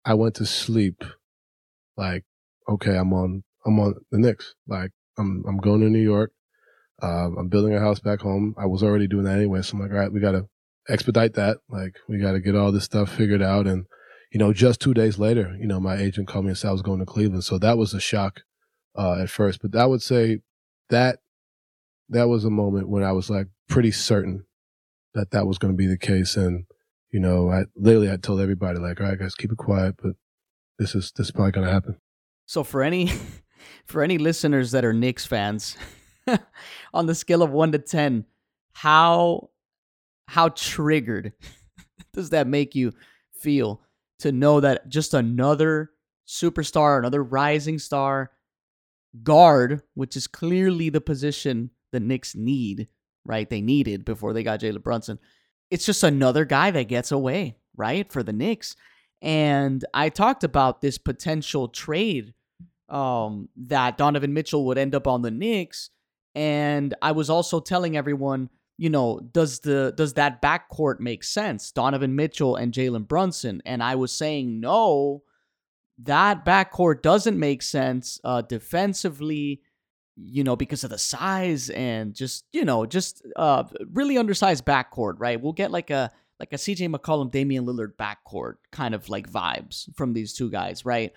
I 0.06 0.14
went 0.14 0.36
to 0.36 0.46
sleep. 0.46 1.04
Like, 1.98 2.24
okay, 2.68 2.98
I'm 2.98 3.14
on, 3.14 3.44
I'm 3.66 3.80
on 3.80 3.96
the 4.12 4.20
Knicks. 4.20 4.56
Like, 4.68 4.92
I'm, 5.18 5.44
I'm 5.48 5.58
going 5.58 5.82
to 5.82 5.90
New 5.90 6.00
York. 6.02 6.32
Uh, 7.02 7.30
I'm 7.38 7.48
building 7.48 7.74
a 7.74 7.80
house 7.80 8.00
back 8.00 8.22
home. 8.22 8.56
I 8.58 8.66
was 8.68 8.84
already 8.84 9.08
doing 9.08 9.24
that 9.24 9.38
anyway. 9.38 9.62
So 9.62 9.76
I'm 9.76 9.82
like, 9.82 9.92
all 9.92 9.98
right, 9.98 10.12
we 10.12 10.20
got 10.20 10.34
to 10.34 10.48
expedite 10.88 11.34
that. 11.34 11.58
Like, 11.70 11.96
we 12.08 12.20
got 12.20 12.34
to 12.34 12.40
get 12.40 12.56
all 12.56 12.72
this 12.72 12.84
stuff 12.84 13.12
figured 13.12 13.42
out. 13.42 13.66
And, 13.68 13.86
you 14.32 14.40
know, 14.40 14.54
just 14.54 14.80
two 14.80 14.94
days 14.94 15.18
later, 15.18 15.56
you 15.60 15.68
know, 15.68 15.80
my 15.80 15.98
agent 15.98 16.28
called 16.28 16.46
me 16.46 16.50
and 16.50 16.58
said 16.58 16.70
I 16.70 16.74
was 16.74 16.82
going 16.82 17.00
to 17.00 17.06
Cleveland. 17.06 17.44
So 17.44 17.58
that 17.58 17.78
was 17.78 17.94
a 17.94 18.00
shock 18.00 18.42
uh, 18.96 19.22
at 19.22 19.30
first. 19.30 19.62
But 19.62 19.76
I 19.76 19.86
would 19.86 20.02
say 20.02 20.40
that 20.90 21.20
that 22.10 22.28
was 22.28 22.46
a 22.46 22.50
moment 22.50 22.90
when 22.90 23.04
I 23.04 23.14
was 23.14 23.30
like 23.30 23.48
pretty 23.68 23.92
certain 23.92 24.46
that 25.14 25.32
that 25.32 25.48
was 25.48 25.58
going 25.58 25.74
to 25.74 25.78
be 25.78 25.88
the 25.88 25.98
case. 25.98 26.36
And, 26.36 26.66
you 27.12 27.20
know, 27.20 27.50
I 27.50 27.64
literally 27.76 28.12
I 28.12 28.18
told 28.18 28.42
everybody 28.42 28.80
like, 28.80 29.02
all 29.02 29.08
right, 29.08 29.18
guys, 29.20 29.36
keep 29.36 29.52
it 29.52 29.58
quiet, 29.58 29.96
but 30.02 30.14
this 30.78 30.96
is 30.96 31.12
this 31.16 31.28
is 31.28 31.32
probably 31.32 31.52
going 31.52 31.66
to 31.66 31.74
happen. 31.74 31.98
So 32.46 32.64
for 32.64 32.84
any 32.84 33.12
for 33.86 34.04
any 34.04 34.18
listeners 34.18 34.72
that 34.72 34.86
are 34.86 34.94
Knicks 34.94 35.26
fans, 35.26 35.78
on 36.94 37.06
the 37.06 37.16
scale 37.16 37.42
of 37.42 37.52
1 37.52 37.72
to 37.74 37.80
10 37.80 38.26
how 38.74 39.50
how 40.28 40.50
triggered 40.50 41.34
does 42.14 42.30
that 42.30 42.48
make 42.48 42.76
you 42.76 42.94
feel 43.34 43.82
to 44.20 44.32
know 44.32 44.60
that 44.60 44.88
just 44.88 45.14
another 45.14 45.92
superstar 46.28 47.00
another 47.00 47.24
rising 47.24 47.80
star 47.80 48.32
guard 49.24 49.82
which 49.94 50.16
is 50.16 50.28
clearly 50.28 50.90
the 50.90 51.02
position 51.02 51.70
the 51.92 52.00
Knicks 52.00 52.36
need 52.36 52.88
right? 53.26 53.50
They 53.50 53.62
needed 53.62 54.06
before 54.06 54.34
they 54.34 54.44
got 54.44 54.62
Jalen 54.62 54.84
Brunson. 54.84 55.20
It's 55.70 55.86
just 55.86 56.04
another 56.04 56.46
guy 56.46 56.72
that 56.72 56.88
gets 56.88 57.12
away 57.12 57.58
right 57.76 58.12
for 58.12 58.24
the 58.24 58.34
Knicks. 58.34 58.76
And 59.22 59.86
I 59.94 60.10
talked 60.10 60.44
about 60.44 60.82
this 60.82 60.98
potential 60.98 61.68
trade 61.68 62.34
um, 62.90 63.50
that 63.56 63.98
Donovan 63.98 64.34
Mitchell 64.34 64.66
would 64.66 64.78
end 64.78 64.96
up 64.96 65.08
on 65.08 65.22
the 65.22 65.32
Knicks, 65.32 65.92
and 66.36 66.94
I 67.02 67.12
was 67.12 67.30
also 67.30 67.60
telling 67.60 67.98
everyone, 67.98 68.50
you 68.78 68.90
know, 68.90 69.20
does 69.20 69.60
the 69.60 69.94
does 69.96 70.14
that 70.16 70.42
backcourt 70.42 71.00
make 71.00 71.24
sense? 71.24 71.72
Donovan 71.72 72.16
Mitchell 72.16 72.56
and 72.56 72.74
Jalen 72.74 73.08
Brunson, 73.08 73.62
and 73.66 73.84
I 73.84 73.96
was 73.96 74.12
saying 74.12 74.60
no, 74.60 75.24
that 76.00 76.46
backcourt 76.46 77.02
doesn't 77.02 77.38
make 77.38 77.62
sense 77.62 78.20
uh, 78.24 78.42
defensively. 78.42 79.62
You 80.18 80.44
know, 80.44 80.56
because 80.56 80.84
of 80.84 80.90
the 80.90 80.98
size 80.98 81.70
and 81.70 82.14
just 82.14 82.46
you 82.52 82.66
know, 82.66 82.86
just 82.86 83.26
uh, 83.36 83.64
really 83.92 84.18
undersized 84.18 84.66
backcourt, 84.66 85.16
right? 85.18 85.42
We'll 85.42 85.54
get 85.54 85.72
like 85.72 85.90
a 85.90 86.12
like 86.40 86.54
a 86.54 86.58
CJ 86.58 86.94
McCollum, 86.94 87.32
Damian 87.32 87.66
Lillard 87.66 87.94
backcourt 87.96 88.56
kind 88.72 88.96
of 88.96 89.10
like 89.10 89.32
vibes 89.32 89.88
from 89.96 90.14
these 90.14 90.34
two 90.34 90.50
guys, 90.50 90.86
right? 90.86 91.14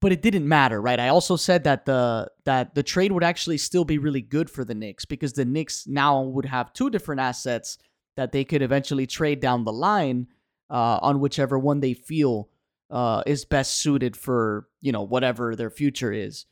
But 0.00 0.12
it 0.12 0.22
didn't 0.22 0.46
matter, 0.46 0.80
right? 0.80 1.00
I 1.00 1.08
also 1.08 1.36
said 1.36 1.64
that 1.64 1.86
the 1.86 2.30
that 2.44 2.74
the 2.74 2.82
trade 2.82 3.12
would 3.12 3.24
actually 3.24 3.58
still 3.58 3.84
be 3.84 3.98
really 3.98 4.20
good 4.20 4.50
for 4.50 4.64
the 4.64 4.74
Knicks 4.74 5.04
because 5.04 5.32
the 5.32 5.44
Knicks 5.44 5.86
now 5.86 6.22
would 6.22 6.44
have 6.44 6.72
two 6.72 6.90
different 6.90 7.20
assets 7.20 7.78
that 8.16 8.32
they 8.32 8.44
could 8.44 8.62
eventually 8.62 9.06
trade 9.06 9.40
down 9.40 9.64
the 9.64 9.72
line 9.72 10.26
uh, 10.70 10.98
on 11.00 11.20
whichever 11.20 11.58
one 11.58 11.80
they 11.80 11.94
feel 11.94 12.48
uh, 12.90 13.22
is 13.26 13.44
best 13.44 13.74
suited 13.74 14.16
for 14.16 14.68
you 14.80 14.92
know 14.92 15.02
whatever 15.02 15.56
their 15.56 15.70
future 15.70 16.12
is. 16.12 16.46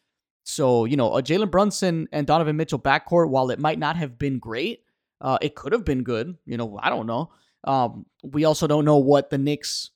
So 0.45 0.85
you 0.85 0.97
know, 0.97 1.15
a 1.17 1.23
Jalen 1.23 1.51
Brunson 1.51 2.09
and 2.13 2.27
Donovan 2.27 2.57
Mitchell 2.57 2.79
backcourt, 2.79 3.29
while 3.29 3.51
it 3.51 3.59
might 3.59 3.79
not 3.79 3.97
have 3.97 4.19
been 4.19 4.39
great, 4.39 4.85
uh, 5.21 5.39
it 5.41 5.55
could 5.55 5.73
have 5.73 5.85
been 5.85 6.03
good. 6.03 6.37
You 6.47 6.57
know, 6.57 6.79
I 6.83 6.91
don't 6.91 7.07
know. 7.07 7.31
Um, 7.65 8.07
we 8.23 8.45
also 8.45 8.67
don't 8.67 8.85
know 8.85 8.99
what 8.99 9.31
the 9.31 9.39
Knicks, 9.39 9.91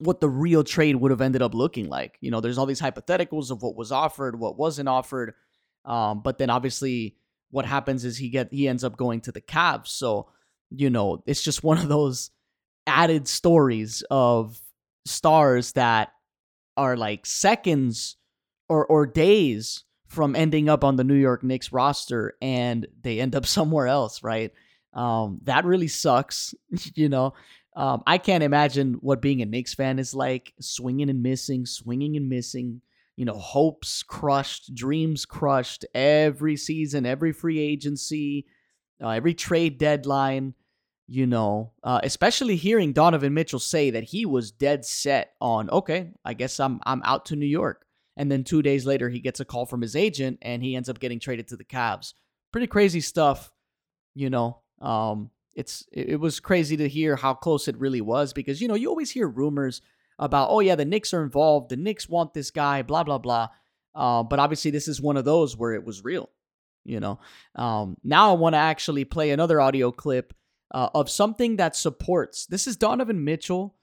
what 0.00 0.20
the 0.20 0.28
real 0.28 0.64
trade 0.64 0.96
would 0.96 1.10
have 1.10 1.20
ended 1.20 1.42
up 1.42 1.54
looking 1.54 1.88
like. 1.88 2.16
You 2.20 2.30
know, 2.30 2.40
there's 2.40 2.58
all 2.58 2.66
these 2.66 2.80
hypotheticals 2.80 3.50
of 3.50 3.62
what 3.62 3.76
was 3.76 3.92
offered, 3.92 4.38
what 4.38 4.58
wasn't 4.58 4.88
offered. 4.88 5.34
Um, 5.84 6.22
but 6.22 6.38
then 6.38 6.50
obviously, 6.50 7.16
what 7.50 7.66
happens 7.66 8.04
is 8.04 8.16
he 8.16 8.30
get 8.30 8.52
he 8.52 8.66
ends 8.66 8.82
up 8.82 8.96
going 8.96 9.20
to 9.22 9.32
the 9.32 9.40
Cavs. 9.40 9.88
So 9.88 10.28
you 10.70 10.90
know, 10.90 11.22
it's 11.26 11.42
just 11.42 11.62
one 11.64 11.78
of 11.78 11.88
those 11.88 12.30
added 12.86 13.28
stories 13.28 14.02
of 14.10 14.58
stars 15.04 15.72
that 15.72 16.12
are 16.76 16.96
like 16.96 17.26
seconds 17.26 18.16
or 18.68 18.86
or 18.86 19.06
days 19.06 19.84
from 20.06 20.34
ending 20.34 20.68
up 20.68 20.82
on 20.82 20.96
the 20.96 21.04
New 21.04 21.14
York 21.14 21.44
Knicks 21.44 21.72
roster 21.72 22.34
and 22.42 22.86
they 23.02 23.20
end 23.20 23.36
up 23.36 23.46
somewhere 23.56 23.86
else, 23.86 24.22
right? 24.22 24.52
Um, 24.92 25.40
that 25.44 25.64
really 25.64 25.88
sucks, 25.88 26.54
you 26.94 27.08
know. 27.08 27.34
Um, 27.76 28.02
I 28.06 28.18
can't 28.18 28.42
imagine 28.42 28.94
what 28.94 29.22
being 29.22 29.42
a 29.42 29.46
Knicks 29.46 29.74
fan 29.74 29.98
is 29.98 30.14
like, 30.14 30.52
swinging 30.60 31.08
and 31.08 31.22
missing, 31.22 31.66
swinging 31.66 32.16
and 32.16 32.28
missing. 32.28 32.82
You 33.16 33.24
know, 33.26 33.38
hopes 33.38 34.02
crushed, 34.02 34.74
dreams 34.74 35.26
crushed 35.26 35.84
every 35.94 36.56
season, 36.56 37.06
every 37.06 37.32
free 37.32 37.58
agency, 37.58 38.46
uh, 39.02 39.10
every 39.10 39.34
trade 39.34 39.78
deadline. 39.78 40.54
You 41.12 41.26
know, 41.26 41.72
uh, 41.82 42.00
especially 42.04 42.54
hearing 42.54 42.92
Donovan 42.92 43.34
Mitchell 43.34 43.58
say 43.58 43.90
that 43.90 44.04
he 44.04 44.26
was 44.26 44.52
dead 44.52 44.84
set 44.84 45.32
on, 45.40 45.68
okay, 45.68 46.12
I 46.24 46.34
guess 46.34 46.60
I'm 46.60 46.78
I'm 46.86 47.02
out 47.04 47.26
to 47.26 47.36
New 47.36 47.46
York, 47.46 47.84
and 48.16 48.30
then 48.30 48.44
two 48.44 48.62
days 48.62 48.86
later 48.86 49.08
he 49.08 49.18
gets 49.18 49.40
a 49.40 49.44
call 49.44 49.66
from 49.66 49.80
his 49.80 49.96
agent 49.96 50.38
and 50.40 50.62
he 50.62 50.76
ends 50.76 50.88
up 50.88 51.00
getting 51.00 51.18
traded 51.18 51.48
to 51.48 51.56
the 51.56 51.64
Cavs. 51.64 52.14
Pretty 52.52 52.68
crazy 52.68 53.00
stuff, 53.00 53.50
you 54.14 54.30
know. 54.30 54.60
Um, 54.80 55.30
it's 55.60 55.86
it, 55.92 56.18
was 56.18 56.40
crazy 56.40 56.76
to 56.78 56.88
hear 56.88 57.16
how 57.16 57.34
close 57.34 57.68
it 57.68 57.78
really 57.78 58.00
was 58.00 58.32
because 58.32 58.60
you 58.60 58.68
know 58.68 58.74
you 58.74 58.88
always 58.88 59.10
hear 59.10 59.28
rumors 59.28 59.82
about 60.18 60.48
oh 60.50 60.60
yeah 60.60 60.74
the 60.74 60.84
Knicks 60.84 61.14
are 61.14 61.22
involved, 61.22 61.70
the 61.70 61.76
Knicks 61.76 62.08
want 62.08 62.34
this 62.34 62.50
guy, 62.50 62.82
blah 62.82 63.04
blah 63.04 63.18
blah. 63.18 63.48
Uh, 63.94 64.22
but 64.22 64.38
obviously 64.38 64.70
this 64.70 64.88
is 64.88 65.00
one 65.00 65.16
of 65.16 65.24
those 65.24 65.56
where 65.56 65.72
it 65.72 65.84
was 65.84 66.04
real. 66.04 66.30
You 66.84 67.00
know. 67.00 67.20
Um, 67.54 67.96
now 68.02 68.30
I 68.30 68.38
want 68.38 68.54
to 68.54 68.58
actually 68.58 69.04
play 69.04 69.30
another 69.30 69.60
audio 69.60 69.92
clip 69.92 70.32
uh, 70.72 70.88
of 70.94 71.10
something 71.10 71.56
that 71.56 71.76
supports. 71.76 72.46
This 72.46 72.66
is 72.66 72.76
Donovan 72.76 73.22
Mitchell 73.24 73.76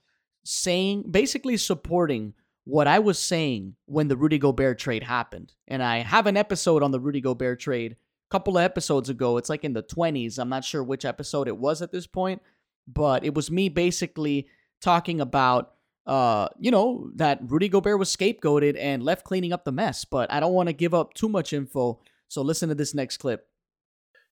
saying 0.44 1.04
basically 1.10 1.56
supporting 1.56 2.34
what 2.64 2.86
I 2.86 2.98
was 2.98 3.18
saying 3.18 3.76
when 3.86 4.08
the 4.08 4.16
Rudy 4.16 4.38
Gobert 4.38 4.78
trade 4.78 5.02
happened. 5.02 5.54
And 5.66 5.82
I 5.82 5.98
have 5.98 6.26
an 6.26 6.36
episode 6.36 6.82
on 6.82 6.90
the 6.90 7.00
Rudy 7.00 7.20
Gobert 7.20 7.60
trade 7.60 7.96
couple 8.30 8.58
of 8.58 8.64
episodes 8.64 9.08
ago. 9.08 9.36
It's 9.36 9.48
like 9.48 9.64
in 9.64 9.72
the 9.72 9.82
20s. 9.82 10.38
I'm 10.38 10.48
not 10.48 10.64
sure 10.64 10.82
which 10.82 11.04
episode 11.04 11.48
it 11.48 11.56
was 11.56 11.82
at 11.82 11.92
this 11.92 12.06
point, 12.06 12.42
but 12.86 13.24
it 13.24 13.34
was 13.34 13.50
me 13.50 13.68
basically 13.68 14.48
talking 14.80 15.20
about 15.20 15.74
uh, 16.08 16.48
you 16.58 16.70
know, 16.70 17.10
that 17.16 17.38
Rudy 17.42 17.68
Gobert 17.68 17.98
was 17.98 18.14
scapegoated 18.14 18.78
and 18.78 19.02
left 19.02 19.24
cleaning 19.24 19.52
up 19.52 19.66
the 19.66 19.72
mess, 19.72 20.06
but 20.06 20.32
I 20.32 20.40
don't 20.40 20.54
want 20.54 20.70
to 20.70 20.72
give 20.72 20.94
up 20.94 21.12
too 21.12 21.28
much 21.28 21.52
info. 21.52 22.00
So 22.28 22.40
listen 22.40 22.70
to 22.70 22.74
this 22.74 22.94
next 22.94 23.18
clip. 23.18 23.46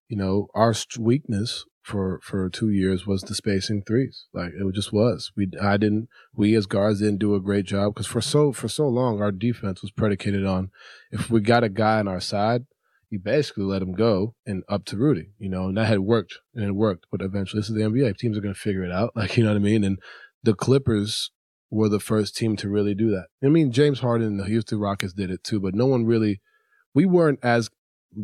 You 0.09 0.17
know, 0.17 0.47
our 0.55 0.73
weakness 0.99 1.65
for 1.83 2.19
for 2.23 2.49
2 2.49 2.69
years 2.69 3.05
was 3.05 3.21
the 3.21 3.35
spacing 3.35 3.83
threes. 3.83 4.25
Like 4.33 4.53
it 4.53 4.73
just 4.73 4.91
was. 4.91 5.31
We 5.37 5.49
I 5.61 5.77
didn't 5.77 6.09
we 6.33 6.55
as 6.55 6.65
guards 6.65 6.99
didn't 6.99 7.19
do 7.19 7.35
a 7.35 7.39
great 7.39 7.65
job 7.65 7.95
cuz 7.95 8.07
for 8.07 8.21
so 8.21 8.51
for 8.51 8.67
so 8.67 8.87
long 8.87 9.21
our 9.21 9.31
defense 9.31 9.81
was 9.83 9.91
predicated 9.91 10.45
on 10.45 10.71
if 11.11 11.29
we 11.29 11.41
got 11.41 11.63
a 11.63 11.69
guy 11.69 11.99
on 11.99 12.07
our 12.07 12.19
side, 12.19 12.65
you 13.09 13.19
basically 13.19 13.63
let 13.63 13.81
him 13.81 13.93
go 13.93 14.35
and 14.45 14.63
up 14.67 14.85
to 14.85 14.97
Rudy, 14.97 15.29
you 15.39 15.49
know, 15.49 15.67
and 15.67 15.77
that 15.77 15.87
had 15.87 15.99
worked 15.99 16.39
and 16.53 16.65
it 16.65 16.73
worked. 16.73 17.05
But 17.11 17.21
eventually, 17.21 17.59
this 17.59 17.69
is 17.69 17.75
the 17.75 17.81
NBA. 17.81 18.17
Teams 18.17 18.37
are 18.37 18.41
going 18.41 18.53
to 18.53 18.59
figure 18.59 18.83
it 18.83 18.91
out. 18.91 19.11
Like, 19.15 19.37
you 19.37 19.43
know 19.43 19.51
what 19.51 19.57
I 19.57 19.59
mean? 19.59 19.83
And 19.83 19.97
the 20.43 20.53
Clippers 20.53 21.31
were 21.69 21.89
the 21.89 21.99
first 21.99 22.35
team 22.35 22.55
to 22.57 22.69
really 22.69 22.93
do 22.93 23.09
that. 23.11 23.27
I 23.43 23.47
mean, 23.47 23.71
James 23.71 23.99
Harden 23.99 24.27
and 24.27 24.39
the 24.39 24.45
Houston 24.45 24.79
Rockets 24.79 25.13
did 25.13 25.31
it 25.31 25.43
too, 25.43 25.59
but 25.59 25.73
no 25.73 25.85
one 25.85 26.05
really, 26.05 26.39
we 26.93 27.05
weren't 27.05 27.39
as 27.43 27.69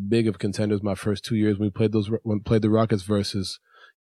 big 0.08 0.28
of 0.28 0.40
contenders 0.40 0.84
my 0.84 0.96
first 0.96 1.26
two 1.26 1.36
years 1.36 1.58
when 1.58 1.68
we 1.68 1.72
played 1.72 1.92
those, 1.92 2.10
when 2.10 2.38
we 2.38 2.40
played 2.40 2.62
the 2.62 2.70
Rockets 2.70 3.04
versus 3.04 3.60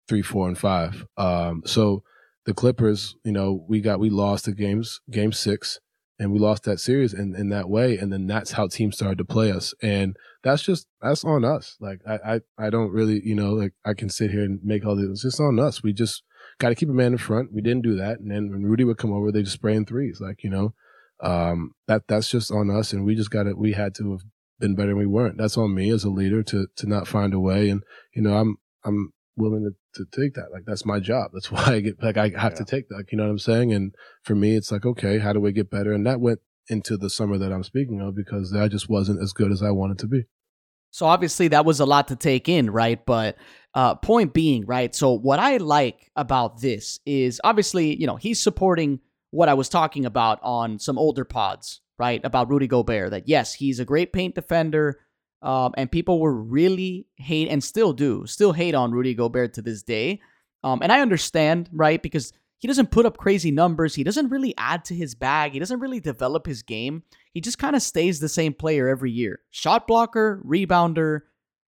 three, 0.08 0.22
four, 0.22 0.48
and 0.48 0.58
five. 0.58 1.06
Um, 1.16 1.62
so 1.64 2.02
the 2.44 2.54
Clippers, 2.54 3.16
you 3.24 3.32
know, 3.32 3.64
we 3.68 3.80
got, 3.80 4.00
we 4.00 4.10
lost 4.10 4.44
the 4.44 4.52
games, 4.52 5.00
game 5.10 5.32
six 5.32 5.80
and 6.18 6.30
we 6.30 6.38
lost 6.38 6.64
that 6.64 6.78
series 6.78 7.14
in, 7.14 7.34
in 7.34 7.48
that 7.48 7.68
way. 7.68 7.96
And 7.96 8.12
then 8.12 8.26
that's 8.26 8.52
how 8.52 8.68
teams 8.68 8.96
started 8.96 9.18
to 9.18 9.24
play 9.24 9.50
us. 9.50 9.74
And 9.82 10.16
that's 10.44 10.62
just, 10.62 10.86
that's 11.00 11.24
on 11.24 11.44
us. 11.44 11.76
Like, 11.80 12.00
I, 12.06 12.34
I, 12.34 12.40
I 12.66 12.70
don't 12.70 12.92
really, 12.92 13.20
you 13.24 13.34
know, 13.34 13.52
like 13.52 13.72
I 13.84 13.94
can 13.94 14.08
sit 14.08 14.30
here 14.30 14.44
and 14.44 14.60
make 14.62 14.84
all 14.84 14.94
this, 14.94 15.08
it's 15.08 15.22
just 15.22 15.40
on 15.40 15.58
us. 15.58 15.82
We 15.82 15.92
just 15.92 16.22
got 16.58 16.68
to 16.68 16.74
keep 16.74 16.88
a 16.88 16.92
man 16.92 17.12
in 17.12 17.18
front. 17.18 17.52
We 17.52 17.62
didn't 17.62 17.82
do 17.82 17.96
that. 17.96 18.20
And 18.20 18.30
then 18.30 18.50
when 18.50 18.64
Rudy 18.64 18.84
would 18.84 18.98
come 18.98 19.12
over, 19.12 19.32
they 19.32 19.42
just 19.42 19.54
spray 19.54 19.74
in 19.74 19.84
threes. 19.84 20.20
Like, 20.20 20.44
you 20.44 20.50
know, 20.50 20.74
um, 21.22 21.72
that, 21.88 22.02
that's 22.08 22.28
just 22.28 22.50
on 22.50 22.70
us. 22.70 22.92
And 22.92 23.04
we 23.04 23.14
just 23.14 23.30
got 23.30 23.44
to, 23.44 23.54
we 23.54 23.72
had 23.72 23.94
to 23.96 24.12
have 24.12 24.22
been 24.60 24.74
better 24.74 24.88
than 24.88 24.98
we 24.98 25.06
weren't. 25.06 25.38
That's 25.38 25.56
on 25.56 25.74
me 25.74 25.90
as 25.90 26.04
a 26.04 26.10
leader 26.10 26.42
to, 26.44 26.66
to 26.76 26.86
not 26.88 27.08
find 27.08 27.34
a 27.34 27.40
way. 27.40 27.68
And, 27.68 27.82
you 28.14 28.22
know, 28.22 28.36
I'm, 28.36 28.56
I'm 28.84 29.12
willing 29.36 29.64
to, 29.64 29.74
to 29.94 30.04
take 30.12 30.34
that. 30.34 30.52
Like 30.52 30.64
that's 30.66 30.84
my 30.84 31.00
job. 31.00 31.30
That's 31.32 31.50
why 31.50 31.64
I 31.64 31.80
get 31.80 32.02
like 32.02 32.16
I 32.16 32.30
have 32.30 32.52
yeah. 32.52 32.58
to 32.58 32.64
take 32.64 32.88
that. 32.88 32.96
Like, 32.96 33.12
you 33.12 33.18
know 33.18 33.24
what 33.24 33.30
I'm 33.30 33.38
saying? 33.38 33.72
And 33.72 33.94
for 34.22 34.34
me, 34.34 34.56
it's 34.56 34.72
like, 34.72 34.84
okay, 34.84 35.18
how 35.18 35.32
do 35.32 35.40
we 35.40 35.52
get 35.52 35.70
better? 35.70 35.92
And 35.92 36.06
that 36.06 36.20
went 36.20 36.40
into 36.68 36.96
the 36.96 37.10
summer 37.10 37.38
that 37.38 37.52
I'm 37.52 37.64
speaking 37.64 38.00
of 38.00 38.14
because 38.14 38.54
I 38.54 38.68
just 38.68 38.88
wasn't 38.88 39.22
as 39.22 39.32
good 39.32 39.50
as 39.50 39.62
I 39.62 39.70
wanted 39.70 39.98
to 40.00 40.06
be. 40.06 40.24
So 40.90 41.06
obviously 41.06 41.48
that 41.48 41.64
was 41.64 41.80
a 41.80 41.86
lot 41.86 42.08
to 42.08 42.16
take 42.16 42.48
in, 42.48 42.70
right? 42.70 43.04
But 43.04 43.36
uh, 43.74 43.94
point 43.94 44.34
being, 44.34 44.66
right? 44.66 44.94
So 44.94 45.12
what 45.12 45.38
I 45.38 45.56
like 45.56 46.10
about 46.16 46.60
this 46.60 47.00
is 47.06 47.40
obviously, 47.42 47.98
you 47.98 48.06
know, 48.06 48.16
he's 48.16 48.40
supporting 48.40 49.00
what 49.30 49.48
I 49.48 49.54
was 49.54 49.70
talking 49.70 50.04
about 50.04 50.38
on 50.42 50.78
some 50.78 50.98
older 50.98 51.24
pods, 51.24 51.80
right? 51.98 52.20
About 52.24 52.50
Rudy 52.50 52.66
Gobert. 52.66 53.10
That 53.10 53.26
yes, 53.26 53.54
he's 53.54 53.80
a 53.80 53.86
great 53.86 54.12
paint 54.12 54.34
defender. 54.34 55.00
Um, 55.42 55.74
and 55.76 55.90
people 55.90 56.20
were 56.20 56.34
really 56.34 57.06
hate 57.16 57.48
and 57.48 57.62
still 57.62 57.92
do, 57.92 58.24
still 58.26 58.52
hate 58.52 58.74
on 58.74 58.92
Rudy 58.92 59.14
Gobert 59.14 59.54
to 59.54 59.62
this 59.62 59.82
day. 59.82 60.20
Um, 60.62 60.80
and 60.82 60.92
I 60.92 61.00
understand, 61.00 61.68
right? 61.72 62.00
Because 62.00 62.32
he 62.58 62.68
doesn't 62.68 62.92
put 62.92 63.06
up 63.06 63.16
crazy 63.16 63.50
numbers. 63.50 63.96
He 63.96 64.04
doesn't 64.04 64.28
really 64.28 64.54
add 64.56 64.84
to 64.84 64.94
his 64.94 65.16
bag. 65.16 65.52
He 65.52 65.58
doesn't 65.58 65.80
really 65.80 65.98
develop 65.98 66.46
his 66.46 66.62
game. 66.62 67.02
He 67.34 67.40
just 67.40 67.58
kind 67.58 67.74
of 67.74 67.82
stays 67.82 68.20
the 68.20 68.28
same 68.28 68.54
player 68.54 68.88
every 68.88 69.10
year. 69.10 69.40
Shot 69.50 69.88
blocker, 69.88 70.40
rebounder, 70.46 71.22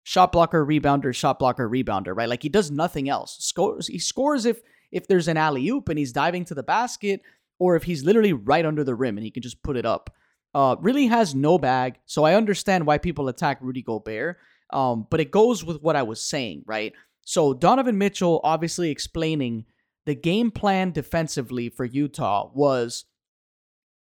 shot 0.02 0.33
blocker, 0.33 0.66
rebounder, 0.66 1.14
shot 1.14 1.38
blocker, 1.38 1.69
rebounder, 1.71 2.16
right? 2.16 2.28
Like 2.28 2.42
he 2.42 2.49
does 2.49 2.73
nothing 2.73 3.09
else. 3.09 3.37
Scores 3.38 3.87
he 3.87 4.00
scores 4.00 4.45
if 4.45 4.61
if 4.90 5.07
there's 5.07 5.28
an 5.28 5.37
alley 5.37 5.69
oop 5.69 5.88
and 5.88 5.99
he's 5.99 6.12
diving 6.12 6.45
to 6.47 6.54
the 6.54 6.64
basket, 6.64 7.23
or 7.61 7.76
if 7.76 7.85
he's 7.85 8.04
literally 8.04 8.33
right 8.33 8.66
under 8.66 8.83
the 8.83 8.97
rim 8.97 9.16
and 9.16 9.25
he 9.25 9.31
can 9.31 9.42
just 9.42 9.62
put 9.62 9.76
it 9.76 9.87
up 9.87 10.12
uh, 10.54 10.76
really 10.80 11.06
has 11.06 11.35
no 11.35 11.59
bag. 11.59 11.99
So 12.06 12.25
I 12.25 12.35
understand 12.35 12.87
why 12.87 12.99
people 12.99 13.28
attack 13.28 13.59
Rudy 13.61 13.82
Gobert. 13.82 14.38
Um, 14.73 15.06
but 15.11 15.21
it 15.21 15.30
goes 15.30 15.64
with 15.64 15.82
what 15.82 15.97
I 15.97 16.02
was 16.02 16.21
saying, 16.21 16.64
right? 16.66 16.92
So 17.23 17.54
Donovan 17.54 17.99
Mitchell 17.99 18.40
obviously 18.42 18.90
explaining 18.90 19.66
the 20.06 20.14
game 20.14 20.50
plan 20.50 20.90
defensively 20.90 21.68
for 21.68 21.85
Utah 21.85 22.50
was 22.54 23.04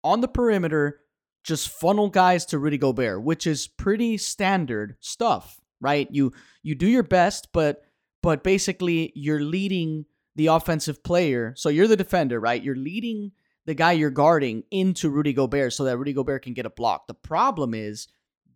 on 0.03 0.21
the 0.21 0.27
perimeter, 0.27 1.01
just 1.43 1.69
funnel 1.69 2.09
guys 2.09 2.45
to 2.47 2.59
Rudy 2.59 2.77
Gobert, 2.77 3.23
which 3.23 3.47
is 3.47 3.67
pretty 3.67 4.17
standard 4.17 4.95
stuff, 4.99 5.61
right? 5.79 6.07
You 6.11 6.33
you 6.63 6.75
do 6.75 6.87
your 6.87 7.03
best, 7.03 7.49
but 7.53 7.83
but 8.21 8.43
basically 8.43 9.13
you're 9.15 9.41
leading 9.41 10.05
the 10.35 10.47
offensive 10.47 11.03
player. 11.03 11.53
So 11.55 11.69
you're 11.69 11.87
the 11.87 11.95
defender, 11.95 12.39
right? 12.39 12.61
You're 12.61 12.75
leading 12.75 13.31
the 13.67 13.75
guy 13.75 13.91
you're 13.91 14.09
guarding 14.09 14.63
into 14.71 15.09
Rudy 15.09 15.33
Gobert 15.33 15.73
so 15.73 15.83
that 15.83 15.97
Rudy 15.97 16.13
Gobert 16.13 16.41
can 16.41 16.53
get 16.53 16.65
a 16.65 16.71
block. 16.71 17.05
The 17.05 17.13
problem 17.13 17.73
is 17.73 18.07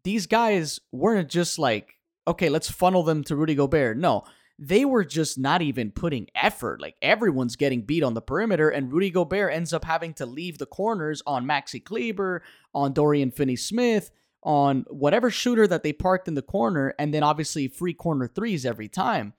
these 0.04 0.26
guys 0.26 0.80
weren't 0.92 1.30
just 1.30 1.60
like, 1.60 2.00
okay, 2.28 2.48
let's 2.48 2.72
funnel 2.72 3.04
them 3.04 3.24
to 3.26 3.36
Rudy 3.36 3.54
Gobert. 3.54 3.98
No, 3.98 4.24
they 4.58 4.86
were 4.86 5.04
just 5.04 5.38
not 5.38 5.62
even 5.62 5.92
putting 5.92 6.28
effort. 6.34 6.80
Like 6.80 6.96
everyone's 7.02 7.58
getting 7.58 7.82
beat 7.82 8.04
on 8.04 8.14
the 8.14 8.22
perimeter, 8.22 8.70
and 8.70 8.92
Rudy 8.92 9.12
Gobert 9.12 9.54
ends 9.54 9.74
up 9.74 9.84
having 9.84 10.14
to 10.16 10.26
leave 10.26 10.58
the 10.58 10.66
corners 10.66 11.22
on 11.28 11.46
Maxi 11.46 11.84
Kleber, 11.84 12.42
on 12.74 12.94
Dorian 12.94 13.32
Finney 13.32 13.58
Smith, 13.58 14.12
on 14.44 14.86
whatever 14.90 15.30
shooter 15.30 15.68
that 15.68 15.84
they 15.84 15.92
parked 15.92 16.30
in 16.30 16.36
the 16.36 16.42
corner, 16.42 16.96
and 16.98 17.14
then 17.14 17.22
obviously 17.22 17.68
free 17.68 17.94
corner 17.94 18.28
threes 18.28 18.66
every 18.66 18.88
time. 18.88 19.34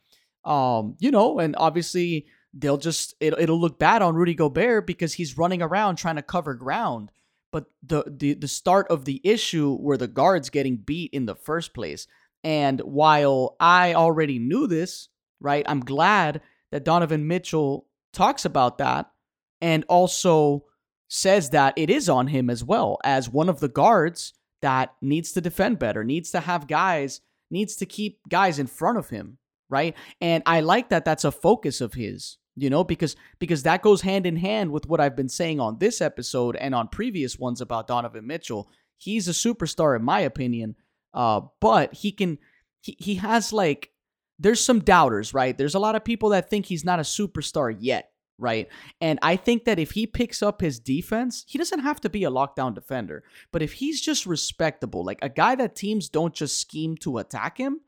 Um, 0.45 0.97
you 0.99 1.11
know, 1.11 1.39
and 1.39 1.57
obviously 1.57 2.27
they'll 2.55 2.79
just 2.79 3.15
it, 3.21 3.35
it'll 3.39 3.61
look 3.61 3.79
bad 3.79 4.03
on 4.03 4.15
Rudy 4.15 4.35
Gobert 4.35 4.87
because 4.87 5.15
he's 5.15 5.39
running 5.39 5.63
around 5.63 5.97
trying 5.97 6.17
to 6.17 6.23
cover 6.23 6.55
ground. 6.55 7.13
But 7.51 7.67
the 7.83 8.05
the 8.07 8.35
the 8.35 8.49
start 8.49 8.89
of 8.89 9.05
the 9.05 9.21
issue 9.25 9.77
were 9.81 9.97
the 9.97 10.09
guards 10.09 10.51
getting 10.51 10.77
beat 10.77 11.13
in 11.13 11.27
the 11.27 11.35
first 11.35 11.75
place. 11.75 12.07
And 12.45 12.81
while 12.81 13.57
I 13.61 13.95
already 13.95 14.39
knew 14.39 14.67
this, 14.67 15.09
right, 15.41 15.65
I'm 15.69 15.81
glad 15.81 16.41
that 16.71 16.85
Donovan 16.85 17.29
Mitchell 17.29 17.87
talks 18.13 18.45
about 18.45 18.79
that 18.79 19.11
and 19.61 19.85
also 19.89 20.65
says 21.09 21.51
that 21.51 21.75
it 21.77 21.91
is 21.91 22.09
on 22.09 22.27
him 22.29 22.51
as 22.51 22.65
well 22.65 22.99
as 23.05 23.29
one 23.29 23.49
of 23.49 23.61
the 23.61 23.69
guards 23.69 24.33
that 24.63 24.95
needs 25.03 25.33
to 25.33 25.41
defend 25.41 25.79
better, 25.79 26.03
needs 26.03 26.31
to 26.31 26.41
have 26.41 26.67
guys, 26.67 27.21
needs 27.51 27.77
to 27.77 27.87
keep 27.87 28.21
guys 28.29 28.59
in 28.59 28.67
front 28.67 28.97
of 28.97 29.11
him, 29.11 29.39
right? 29.69 29.95
And 30.21 30.43
I 30.47 30.61
like 30.61 30.89
that 30.89 31.05
that's 31.05 31.25
a 31.25 31.31
focus 31.31 31.81
of 31.81 31.95
his, 31.95 32.39
you 32.57 32.69
know, 32.71 32.85
because 32.85 33.17
because 33.39 33.63
that 33.63 33.83
goes 33.83 34.03
hand 34.03 34.27
in 34.27 34.37
hand 34.37 34.71
with 34.71 34.87
what 34.87 35.01
I've 35.01 35.17
been 35.17 35.29
saying 35.29 35.61
on 35.61 35.79
this 35.79 36.01
episode 36.01 36.57
and 36.57 36.75
on 36.75 36.89
previous 36.89 37.39
ones 37.39 37.61
about 37.61 37.87
Donovan 37.87 38.27
Mitchell. 38.27 38.69
He's 38.99 39.27
a 39.29 39.33
superstar 39.33 39.97
in 39.97 40.05
my 40.05 40.21
opinion, 40.21 40.77
uh, 41.15 41.43
but 41.61 41.95
he 41.95 42.13
can 42.13 42.39
he, 42.83 42.97
he 42.99 43.15
has 43.17 43.53
like 43.53 43.91
there's 44.39 44.61
some 44.63 44.81
doubters, 44.81 45.33
right? 45.33 45.57
There's 45.57 45.75
a 45.75 45.81
lot 45.81 45.95
of 45.95 46.05
people 46.05 46.31
that 46.31 46.51
think 46.51 46.67
he's 46.67 46.85
not 46.85 46.99
a 46.99 47.03
superstar 47.03 47.75
yet, 47.79 48.11
right? 48.39 48.69
And 49.01 49.19
I 49.23 49.37
think 49.37 49.65
that 49.65 49.79
if 49.79 49.93
he 49.93 50.07
picks 50.07 50.43
up 50.43 50.61
his 50.61 50.81
defense, 50.81 51.45
he 51.47 51.59
doesn't 51.59 51.81
have 51.81 52.01
to 52.03 52.11
be 52.11 52.25
a 52.25 52.31
lockdown 52.31 52.75
defender, 52.75 53.25
but 53.51 53.63
if 53.63 53.75
he's 53.75 54.01
just 54.01 54.27
respectable, 54.27 55.05
like 55.05 55.21
a 55.23 55.29
guy 55.29 55.55
that 55.55 55.77
teams 55.77 56.09
don't 56.09 56.35
just 56.35 56.61
scheme 56.61 56.97
to 56.99 57.19
attack 57.19 57.57
him, 57.57 57.81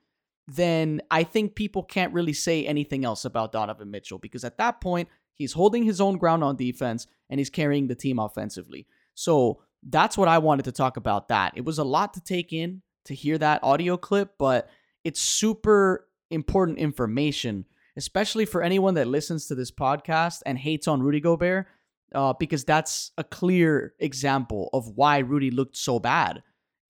then 0.46 1.00
I 1.10 1.24
think 1.24 1.54
people 1.54 1.82
can't 1.82 2.12
really 2.12 2.32
say 2.32 2.66
anything 2.66 3.04
else 3.04 3.24
about 3.24 3.52
Donovan 3.52 3.90
Mitchell 3.90 4.18
because 4.18 4.44
at 4.44 4.58
that 4.58 4.80
point, 4.80 5.08
he's 5.34 5.52
holding 5.52 5.84
his 5.84 6.00
own 6.00 6.18
ground 6.18 6.44
on 6.44 6.56
defense 6.56 7.06
and 7.30 7.40
he's 7.40 7.50
carrying 7.50 7.86
the 7.86 7.94
team 7.94 8.18
offensively. 8.18 8.86
So 9.14 9.62
that's 9.82 10.18
what 10.18 10.28
I 10.28 10.38
wanted 10.38 10.64
to 10.64 10.72
talk 10.72 10.96
about 10.96 11.28
that. 11.28 11.52
It 11.56 11.64
was 11.64 11.78
a 11.78 11.84
lot 11.84 12.14
to 12.14 12.20
take 12.20 12.52
in 12.52 12.82
to 13.06 13.14
hear 13.14 13.38
that 13.38 13.62
audio 13.62 13.96
clip, 13.96 14.34
but 14.38 14.68
it's 15.02 15.20
super 15.20 16.08
important 16.30 16.78
information, 16.78 17.64
especially 17.96 18.44
for 18.44 18.62
anyone 18.62 18.94
that 18.94 19.08
listens 19.08 19.46
to 19.46 19.54
this 19.54 19.70
podcast 19.70 20.40
and 20.46 20.58
hates 20.58 20.88
on 20.88 21.02
Rudy 21.02 21.20
Gobert, 21.20 21.66
uh, 22.14 22.32
because 22.38 22.64
that's 22.64 23.12
a 23.18 23.24
clear 23.24 23.94
example 23.98 24.70
of 24.72 24.88
why 24.88 25.18
Rudy 25.18 25.50
looked 25.50 25.76
so 25.76 25.98
bad 25.98 26.42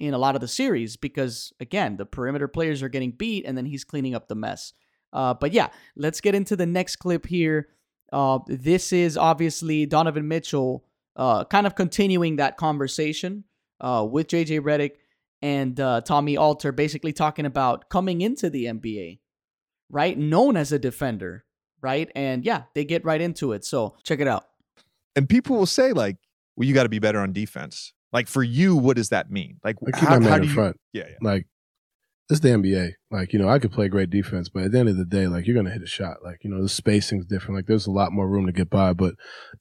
in 0.05 0.15
a 0.15 0.19
lot 0.19 0.35
of 0.35 0.41
the 0.41 0.49
series. 0.49 0.97
Because 0.97 1.53
again, 1.61 1.97
the 1.97 2.07
perimeter 2.07 2.49
players 2.49 2.83
are 2.83 2.89
getting 2.89 3.13
beat, 3.13 3.45
and 3.47 3.57
then 3.57 3.67
he's 3.67 3.85
cleaning 3.85 4.15
up 4.15 4.29
the 4.29 4.35
mess. 4.35 4.73
Uh, 5.13 5.35
but 5.35 5.53
yeah, 5.53 5.69
let's 5.97 6.21
get 6.21 6.35
into 6.35 6.57
the 6.57 6.67
next 6.67 6.97
clip 6.97 7.27
here. 7.27 7.69
Uh, 8.13 8.39
this 8.47 8.93
is 8.93 9.17
obviously 9.17 9.87
Donovan 9.87 10.29
Mitchell 10.29 10.85
uh, 11.17 11.45
kind 11.45 11.67
of 11.67 11.75
continuing 11.75 12.37
that 12.37 12.57
conversation 12.57 13.45
uh, 13.81 14.07
with 14.09 14.29
JJ 14.29 14.61
Redick 14.61 14.93
and 15.43 15.79
uh, 15.79 16.01
Tommy 16.01 16.37
Alter, 16.37 16.73
basically 16.73 17.13
talking 17.13 17.47
about 17.47 17.89
coming 17.89 18.21
into 18.21 18.51
the 18.51 18.65
NBA 18.67 19.19
right? 19.95 20.19
Known 20.19 20.57
as 20.57 20.73
a 20.73 20.79
defender, 20.79 21.45
right? 21.81 22.11
And 22.15 22.45
yeah, 22.45 22.65
they 22.75 22.85
get 22.85 23.05
right 23.05 23.21
into 23.21 23.53
it. 23.53 23.65
So 23.65 23.97
check 24.03 24.21
it 24.21 24.29
out. 24.29 24.45
And 25.17 25.29
people 25.29 25.57
will 25.57 25.67
say, 25.67 25.93
like, 25.93 26.17
well, 26.57 26.67
you 26.67 26.75
got 26.75 26.83
to 26.83 26.89
be 26.89 26.99
better 26.99 27.21
on 27.21 27.33
defense. 27.33 27.94
Like 28.15 28.29
for 28.29 28.43
you, 28.43 28.77
what 28.77 28.97
does 28.97 29.11
that 29.11 29.31
mean? 29.31 29.59
Like, 29.63 29.77
keep 29.85 29.97
how, 29.97 30.19
my 30.19 30.19
man 30.21 30.43
in 30.43 30.49
you, 30.49 30.55
front. 30.55 30.77
Yeah, 30.93 31.05
yeah. 31.09 31.17
Like, 31.21 31.47
this 32.29 32.37
is 32.37 32.41
the 32.41 32.49
NBA. 32.49 32.93
Like, 33.11 33.33
you 33.35 33.39
know, 33.39 33.49
I 33.49 33.59
could 33.59 33.73
play 33.73 33.89
great 33.89 34.09
defense, 34.09 34.49
but 34.49 34.63
at 34.63 34.73
the 34.73 34.79
end 34.79 34.89
of 34.89 34.97
the 34.97 35.05
day, 35.05 35.27
like, 35.27 35.47
you're 35.47 35.55
going 35.55 35.67
to 35.67 35.73
hit 35.73 35.83
a 35.83 35.87
shot. 35.87 36.19
Like, 36.25 36.39
you 36.43 36.49
know, 36.49 36.63
the 36.63 36.69
spacing's 36.69 37.27
different. 37.27 37.57
Like, 37.57 37.67
there's 37.67 37.87
a 37.87 37.91
lot 37.91 38.13
more 38.13 38.27
room 38.27 38.47
to 38.47 38.53
get 38.53 38.71
by, 38.71 38.95
but 38.95 39.15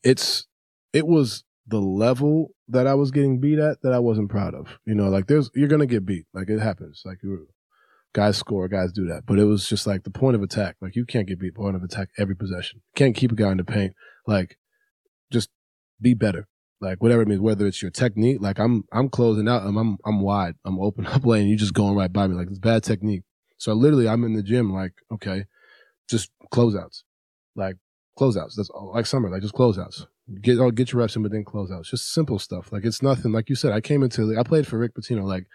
it's, 0.04 0.46
it 0.94 1.08
was 1.08 1.44
the 1.68 1.82
level 1.82 2.52
that 2.70 2.88
I 2.88 2.94
was 2.94 3.12
getting 3.12 3.42
beat 3.42 3.60
at 3.60 3.82
that 3.82 3.92
I 3.92 4.00
wasn't 4.00 4.30
proud 4.30 4.54
of. 4.54 4.78
You 4.86 4.96
know, 4.96 5.10
like, 5.10 5.28
there's, 5.28 5.50
you're 5.56 5.68
going 5.68 5.82
to 5.82 5.86
get 5.86 6.06
beat. 6.06 6.26
Like, 6.34 6.48
it 6.48 6.60
happens. 6.60 7.02
Like, 7.04 7.18
you 7.22 7.48
guys 8.13 8.38
score, 8.38 8.68
guys 8.68 8.92
do 8.92 9.08
that. 9.08 9.26
But 9.26 9.39
it 9.39 9.46
was 9.46 9.68
just 9.68 9.86
like 9.86 10.04
the 10.04 10.12
point 10.12 10.36
of 10.36 10.44
attack. 10.44 10.76
Like 10.82 10.96
you 10.96 11.06
can't 11.06 11.28
get 11.28 11.39
beat 11.39 11.56
point 11.56 11.76
of 11.76 11.84
attack 11.84 12.10
every 12.18 12.36
possession. 12.36 12.82
Can't 12.96 13.16
keep 13.16 13.32
a 13.32 13.36
guy 13.36 13.52
in 13.52 13.58
the 13.58 13.63
paint. 13.63 13.94
Like 14.28 14.58
just 15.32 15.50
be 16.00 16.13
better. 16.13 16.48
Like 16.84 17.02
whatever 17.02 17.22
it 17.22 17.28
means, 17.28 17.41
whether 17.41 17.65
it's 17.65 17.82
your 17.82 17.91
technique, 17.91 18.38
like 18.41 18.60
I'm 18.60 18.84
I'm 18.91 19.10
closing 19.10 19.48
out, 19.48 19.63
I'm 19.63 19.78
I'm, 19.78 19.98
I'm 20.06 20.22
wide, 20.22 20.56
I'm 20.65 20.80
open 20.80 21.06
up 21.08 21.26
lane, 21.26 21.48
You're 21.48 21.58
just 21.58 21.74
going 21.74 21.96
right 21.96 22.12
by 22.12 22.28
me. 22.28 22.36
Like 22.36 22.48
it's 22.50 22.60
bad 22.60 22.84
technique. 22.84 23.24
So 23.58 23.74
literally 23.74 24.10
I'm 24.10 24.24
in 24.26 24.34
the 24.34 24.43
gym 24.43 24.74
like, 24.74 24.93
okay, 25.12 25.46
just 26.10 26.30
closeouts. 26.52 27.04
Like 27.56 27.78
closeouts. 28.19 28.56
That's 28.58 28.69
all 28.69 28.91
like 28.93 29.06
summer, 29.06 29.30
like 29.30 29.41
just 29.41 29.56
closeouts. 29.56 30.06
Get 30.41 30.60
oh, 30.60 30.72
get 30.72 30.91
your 30.91 31.00
reps 31.00 31.15
in, 31.15 31.24
but 31.24 31.32
then 31.32 31.46
closeouts. 31.46 31.86
Just 31.86 32.13
simple 32.13 32.39
stuff. 32.39 32.72
Like 32.72 32.86
it's 32.86 33.02
nothing. 33.02 33.32
Like 33.32 33.50
you 33.50 33.56
said, 33.56 33.72
I 33.72 33.82
came 33.82 34.04
into 34.04 34.38
I 34.38 34.43
played 34.43 34.67
for 34.67 34.78
Rick 34.78 34.93
Pitino. 34.96 35.24
Like 35.24 35.46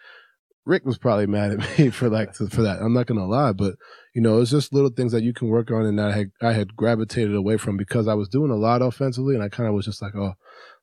Rick 0.65 0.85
was 0.85 0.99
probably 0.99 1.27
mad 1.27 1.53
at 1.53 1.79
me 1.79 1.91
for 1.91 2.09
like 2.09 2.35
for 2.35 2.63
that. 2.63 2.81
I'm 2.81 2.93
not 2.93 3.07
gonna 3.07 3.27
lie, 3.27 3.53
but 3.53 3.77
you 4.15 4.23
know, 4.23 4.41
it's 4.41 4.51
just 4.51 4.73
little 4.73 4.91
things 4.91 5.13
that 5.13 5.23
you 5.23 5.33
can 5.33 5.49
work 5.49 5.71
on, 5.71 5.87
and 5.87 5.99
that 5.99 6.09
I 6.09 6.17
had 6.17 6.31
I 6.43 6.53
had 6.53 6.77
gravitated 6.77 7.35
away 7.35 7.57
from 7.57 7.77
because 7.77 8.07
I 8.09 8.15
was 8.15 8.29
doing 8.29 8.51
a 8.51 8.57
lot 8.57 8.83
offensively, 8.83 9.35
and 9.35 9.43
I 9.43 9.49
kind 9.49 9.69
of 9.69 9.75
was 9.75 9.87
just 9.87 10.03
like, 10.03 10.15
oh, 10.15 10.35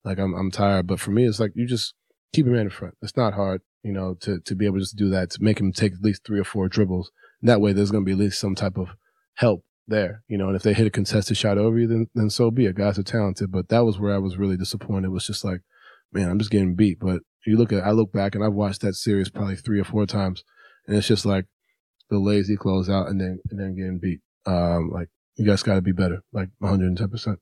like 0.06 0.20
I'm 0.20 0.34
I'm 0.34 0.52
tired. 0.52 0.88
But 0.88 1.00
for 1.00 1.12
me, 1.12 1.26
it's 1.26 1.40
like 1.40 1.52
you 1.56 1.66
just 1.68 1.94
keep 2.32 2.46
a 2.46 2.50
man 2.50 2.62
in 2.62 2.70
front. 2.70 2.96
It's 3.02 3.18
not 3.18 3.34
hard, 3.34 3.62
you 3.84 3.92
know, 3.92 4.16
to 4.22 4.40
to 4.40 4.56
be 4.56 4.66
able 4.66 4.80
to 4.80 4.96
do 4.96 5.10
that 5.10 5.32
to 5.32 5.44
make 5.44 5.60
him 5.60 5.74
take 5.74 5.94
at 5.94 6.02
least 6.02 6.24
three 6.26 6.40
or 6.40 6.46
four 6.46 6.70
dribbles. 6.70 7.12
And 7.42 7.50
that 7.50 7.60
way, 7.60 7.74
there's 7.74 7.92
gonna 7.92 8.06
be 8.06 8.14
at 8.14 8.18
least 8.20 8.40
some 8.40 8.56
type 8.56 8.78
of 8.78 8.90
help 9.36 9.66
there, 9.88 10.24
you 10.28 10.38
know. 10.38 10.48
And 10.48 10.56
if 10.56 10.64
they 10.64 10.74
hit 10.74 10.88
a 10.88 10.92
contested 10.92 11.36
shot 11.36 11.58
over 11.58 11.78
you, 11.78 11.88
then 11.88 12.08
then 12.14 12.30
so 12.30 12.52
be 12.52 12.68
it. 12.68 12.76
Guys 12.76 13.00
are 13.00 13.04
talented, 13.04 13.52
but 13.52 13.70
that 13.70 13.86
was 13.86 14.00
where 14.00 14.14
I 14.14 14.20
was 14.20 14.38
really 14.38 14.58
disappointed. 14.58 15.08
It 15.08 15.12
was 15.12 15.28
just 15.28 15.44
like, 15.44 15.62
man, 16.14 16.30
I'm 16.30 16.40
just 16.40 16.52
getting 16.52 16.76
beat. 16.76 17.00
But 17.00 17.22
you 17.46 17.58
look 17.58 17.72
at, 17.72 17.84
I 17.84 17.92
look 17.92 18.12
back 18.12 18.36
and 18.36 18.44
I've 18.44 18.54
watched 18.54 18.82
that 18.82 18.96
series 18.96 19.30
probably 19.30 19.56
three 19.56 19.80
or 19.80 19.84
four 19.84 20.06
times, 20.06 20.44
and 20.88 20.96
it's 20.96 21.08
just 21.08 21.26
like 21.26 21.46
the 22.10 22.20
lazy 22.20 22.56
close 22.56 22.90
out 22.90 23.08
and 23.08 23.20
then 23.20 23.40
and 23.50 23.60
then 23.60 23.76
getting 23.76 24.00
beat. 24.00 24.22
Um, 24.46 24.92
like 24.94 25.10
you 25.36 25.46
guys 25.46 25.64
got 25.64 25.76
to 25.76 25.82
be 25.82 25.92
better, 25.92 26.22
like 26.32 26.50
110. 26.60 27.10
percent 27.10 27.40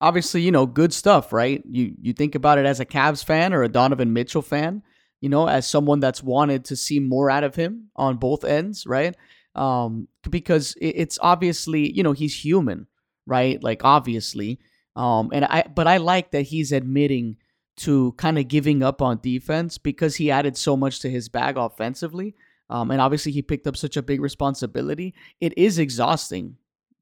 Obviously, 0.00 0.42
you 0.42 0.50
know, 0.50 0.66
good 0.66 0.92
stuff, 0.92 1.32
right? 1.32 1.62
You 1.68 1.94
you 2.00 2.12
think 2.12 2.34
about 2.34 2.58
it 2.58 2.66
as 2.66 2.80
a 2.80 2.86
Cavs 2.86 3.24
fan 3.24 3.52
or 3.52 3.62
a 3.62 3.68
Donovan 3.68 4.12
Mitchell 4.12 4.42
fan, 4.42 4.82
you 5.20 5.28
know, 5.28 5.46
as 5.46 5.66
someone 5.66 6.00
that's 6.00 6.22
wanted 6.22 6.64
to 6.66 6.76
see 6.76 7.00
more 7.00 7.30
out 7.30 7.44
of 7.44 7.54
him 7.54 7.90
on 7.96 8.16
both 8.16 8.44
ends, 8.44 8.86
right? 8.86 9.14
Um, 9.54 10.08
because 10.28 10.74
it's 10.80 11.18
obviously, 11.20 11.92
you 11.92 12.02
know, 12.02 12.12
he's 12.12 12.44
human, 12.44 12.86
right? 13.26 13.62
Like 13.62 13.84
obviously, 13.84 14.58
um, 14.96 15.30
and 15.32 15.44
I, 15.44 15.64
but 15.74 15.86
I 15.86 15.98
like 15.98 16.30
that 16.30 16.42
he's 16.42 16.72
admitting 16.72 17.36
to 17.78 18.12
kind 18.12 18.38
of 18.38 18.48
giving 18.48 18.82
up 18.82 19.00
on 19.00 19.20
defense 19.22 19.78
because 19.78 20.16
he 20.16 20.30
added 20.30 20.56
so 20.56 20.76
much 20.76 21.00
to 21.00 21.10
his 21.10 21.28
bag 21.28 21.56
offensively. 21.56 22.34
Um, 22.68 22.90
and 22.90 23.00
obviously, 23.00 23.32
he 23.32 23.42
picked 23.42 23.66
up 23.66 23.76
such 23.76 23.96
a 23.96 24.02
big 24.02 24.20
responsibility. 24.20 25.14
It 25.40 25.56
is 25.58 25.78
exhausting 25.78 26.56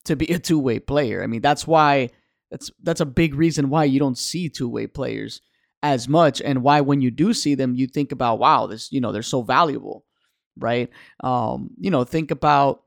to 0.04 0.16
be 0.16 0.26
a 0.26 0.38
two 0.38 0.58
way 0.58 0.78
player. 0.78 1.22
I 1.22 1.26
mean, 1.26 1.42
that's 1.42 1.66
why 1.66 2.10
that's 2.50 2.70
that's 2.82 3.00
a 3.00 3.06
big 3.06 3.34
reason 3.34 3.70
why 3.70 3.84
you 3.84 3.98
don't 3.98 4.18
see 4.18 4.48
two 4.48 4.68
way 4.68 4.86
players 4.86 5.40
as 5.82 6.08
much, 6.08 6.40
and 6.40 6.62
why 6.62 6.80
when 6.80 7.00
you 7.00 7.10
do 7.10 7.32
see 7.32 7.54
them, 7.54 7.74
you 7.74 7.86
think 7.86 8.12
about 8.12 8.38
wow, 8.38 8.66
this 8.66 8.90
you 8.92 9.00
know 9.00 9.12
they're 9.12 9.22
so 9.22 9.42
valuable, 9.42 10.04
right? 10.56 10.90
Um, 11.20 11.70
you 11.78 11.90
know, 11.90 12.04
think 12.04 12.30
about 12.30 12.82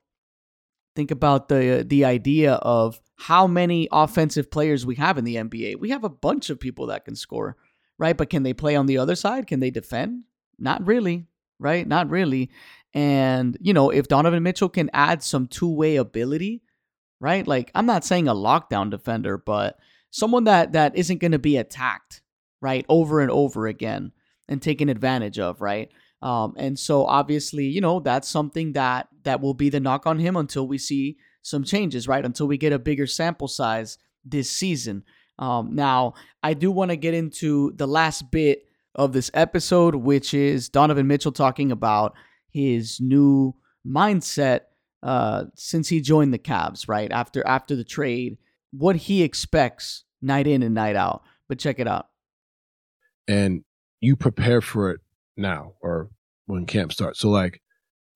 think 0.95 1.11
about 1.11 1.49
the 1.49 1.85
the 1.87 2.05
idea 2.05 2.53
of 2.53 2.99
how 3.17 3.47
many 3.47 3.87
offensive 3.91 4.49
players 4.49 4.85
we 4.85 4.95
have 4.95 5.17
in 5.17 5.25
the 5.25 5.35
NBA. 5.35 5.79
We 5.79 5.91
have 5.91 6.03
a 6.03 6.09
bunch 6.09 6.49
of 6.49 6.59
people 6.59 6.87
that 6.87 7.05
can 7.05 7.15
score 7.15 7.55
right? 8.01 8.17
But 8.17 8.31
can 8.31 8.41
they 8.41 8.53
play 8.53 8.75
on 8.75 8.87
the 8.87 8.97
other 8.97 9.15
side? 9.15 9.45
Can 9.45 9.59
they 9.59 9.69
defend? 9.69 10.23
Not 10.57 10.85
really, 10.85 11.27
right? 11.59 11.87
Not 11.87 12.09
really. 12.09 12.49
And, 12.95 13.55
you 13.61 13.73
know, 13.73 13.91
if 13.91 14.07
Donovan 14.07 14.41
Mitchell 14.41 14.69
can 14.69 14.89
add 14.91 15.21
some 15.21 15.45
two 15.45 15.69
way 15.69 15.97
ability, 15.97 16.63
right? 17.21 17.47
Like, 17.47 17.71
I'm 17.73 17.85
not 17.85 18.03
saying 18.03 18.27
a 18.27 18.33
lockdown 18.33 18.89
defender, 18.89 19.37
but 19.37 19.77
someone 20.09 20.43
that 20.45 20.73
that 20.73 20.97
isn't 20.97 21.19
going 21.19 21.31
to 21.31 21.39
be 21.39 21.55
attacked, 21.55 22.21
right? 22.59 22.85
Over 22.89 23.21
and 23.21 23.31
over 23.31 23.67
again 23.67 24.11
and 24.49 24.61
taken 24.61 24.89
advantage 24.89 25.39
of, 25.39 25.61
right? 25.61 25.89
Um, 26.21 26.55
and 26.57 26.77
so 26.77 27.05
obviously, 27.05 27.65
you 27.65 27.79
know, 27.79 27.99
that's 27.99 28.27
something 28.27 28.73
that 28.73 29.07
that 29.23 29.39
will 29.39 29.53
be 29.53 29.69
the 29.69 29.79
knock 29.79 30.05
on 30.05 30.19
him 30.19 30.35
until 30.35 30.67
we 30.67 30.77
see 30.77 31.17
some 31.43 31.63
changes, 31.63 32.07
right? 32.07 32.25
Until 32.25 32.47
we 32.47 32.57
get 32.57 32.73
a 32.73 32.79
bigger 32.79 33.07
sample 33.07 33.47
size 33.47 33.97
this 34.25 34.49
season. 34.49 35.03
Um, 35.39 35.73
now, 35.73 36.15
I 36.43 36.53
do 36.53 36.71
want 36.71 36.91
to 36.91 36.97
get 36.97 37.13
into 37.13 37.71
the 37.75 37.87
last 37.87 38.29
bit 38.31 38.65
of 38.93 39.13
this 39.13 39.31
episode, 39.33 39.95
which 39.95 40.33
is 40.33 40.69
Donovan 40.69 41.07
Mitchell 41.07 41.31
talking 41.31 41.71
about 41.71 42.13
his 42.49 42.99
new 42.99 43.55
mindset 43.87 44.61
uh, 45.03 45.45
since 45.55 45.89
he 45.89 46.01
joined 46.01 46.33
the 46.33 46.39
Cavs, 46.39 46.87
right 46.87 47.11
after 47.11 47.45
after 47.45 47.75
the 47.75 47.83
trade, 47.83 48.37
what 48.71 48.95
he 48.95 49.23
expects 49.23 50.03
night 50.21 50.47
in 50.47 50.63
and 50.63 50.75
night 50.75 50.95
out. 50.95 51.23
But 51.47 51.59
check 51.59 51.79
it 51.79 51.87
out. 51.87 52.07
And 53.27 53.63
you 53.99 54.15
prepare 54.15 54.61
for 54.61 54.91
it 54.91 55.01
now, 55.35 55.73
or 55.81 56.09
when 56.45 56.65
camp 56.65 56.93
starts. 56.93 57.19
So 57.19 57.29
like, 57.29 57.61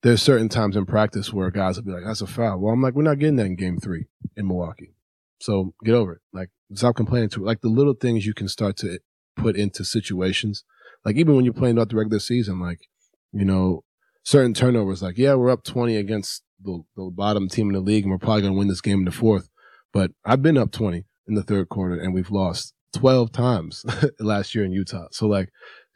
there's 0.02 0.22
certain 0.22 0.48
times 0.48 0.76
in 0.76 0.86
practice 0.86 1.32
where 1.32 1.50
guys 1.50 1.76
will 1.76 1.84
be 1.84 1.92
like, 1.92 2.04
"That's 2.04 2.20
a 2.20 2.26
foul." 2.26 2.60
Well, 2.60 2.72
I'm 2.72 2.82
like, 2.82 2.94
"We're 2.94 3.02
not 3.02 3.18
getting 3.18 3.36
that 3.36 3.46
in 3.46 3.56
Game 3.56 3.78
Three 3.78 4.06
in 4.36 4.46
Milwaukee." 4.46 4.94
So 5.40 5.74
get 5.84 5.94
over 5.94 6.14
it. 6.14 6.20
Like, 6.32 6.50
stop 6.74 6.96
complaining 6.96 7.28
to. 7.30 7.44
Like 7.44 7.60
the 7.60 7.68
little 7.68 7.94
things 7.94 8.26
you 8.26 8.34
can 8.34 8.48
start 8.48 8.76
to 8.78 9.00
put 9.36 9.56
into 9.56 9.84
situations. 9.84 10.64
Like 11.04 11.16
even 11.16 11.36
when 11.36 11.44
you're 11.44 11.54
playing 11.54 11.76
throughout 11.76 11.90
the 11.90 11.96
regular 11.96 12.20
season, 12.20 12.60
like 12.60 12.88
you 13.32 13.44
know, 13.44 13.84
certain 14.26 14.52
turnovers. 14.52 15.02
Like, 15.02 15.16
yeah, 15.16 15.34
we're 15.34 15.50
up 15.50 15.62
20 15.62 15.96
against 15.96 16.42
the, 16.60 16.82
the 16.96 17.10
bottom 17.14 17.48
team 17.48 17.68
in 17.68 17.74
the 17.74 17.80
league, 17.80 18.02
and 18.04 18.10
we're 18.10 18.18
probably 18.18 18.42
going 18.42 18.52
to 18.52 18.58
win 18.58 18.68
this 18.68 18.80
game 18.80 18.98
in 18.98 19.04
the 19.04 19.12
fourth. 19.12 19.48
But 19.92 20.10
I've 20.24 20.42
been 20.42 20.58
up 20.58 20.72
20 20.72 21.04
in 21.28 21.34
the 21.34 21.44
third 21.44 21.68
quarter, 21.68 21.94
and 21.94 22.12
we've 22.12 22.30
lost 22.30 22.74
12 22.94 23.30
times 23.30 23.84
last 24.20 24.54
year 24.54 24.64
in 24.64 24.72
Utah. 24.72 25.06
So, 25.12 25.28
like, 25.28 25.50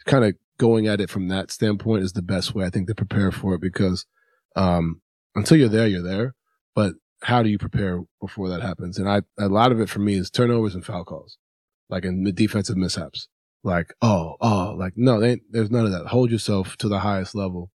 kind 0.06 0.24
of 0.24 0.34
going 0.58 0.86
at 0.86 1.00
it 1.00 1.10
from 1.10 1.28
that 1.28 1.50
standpoint 1.50 2.04
is 2.04 2.12
the 2.12 2.22
best 2.22 2.54
way, 2.54 2.64
I 2.64 2.70
think, 2.70 2.86
to 2.86 2.94
prepare 2.94 3.32
for 3.32 3.54
it 3.54 3.60
because 3.60 4.06
um, 4.54 5.00
until 5.34 5.56
you're 5.56 5.68
there, 5.68 5.88
you're 5.88 6.02
there. 6.02 6.34
But 6.74 6.94
how 7.22 7.42
do 7.42 7.50
you 7.50 7.58
prepare 7.58 8.00
before 8.20 8.48
that 8.48 8.62
happens? 8.62 8.96
And 8.96 9.08
I, 9.08 9.22
a 9.38 9.48
lot 9.48 9.72
of 9.72 9.80
it 9.80 9.90
for 9.90 9.98
me 9.98 10.14
is 10.14 10.30
turnovers 10.30 10.76
and 10.76 10.84
foul 10.84 11.04
calls, 11.04 11.36
like 11.88 12.04
in 12.04 12.22
the 12.22 12.32
defensive 12.32 12.76
mishaps. 12.76 13.28
Like, 13.64 13.92
oh, 14.00 14.36
oh, 14.40 14.74
like, 14.78 14.92
no, 14.96 15.20
there's 15.50 15.70
none 15.70 15.84
of 15.84 15.90
that. 15.90 16.06
Hold 16.06 16.30
yourself 16.30 16.76
to 16.78 16.88
the 16.88 17.00
highest 17.00 17.34
level 17.34 17.70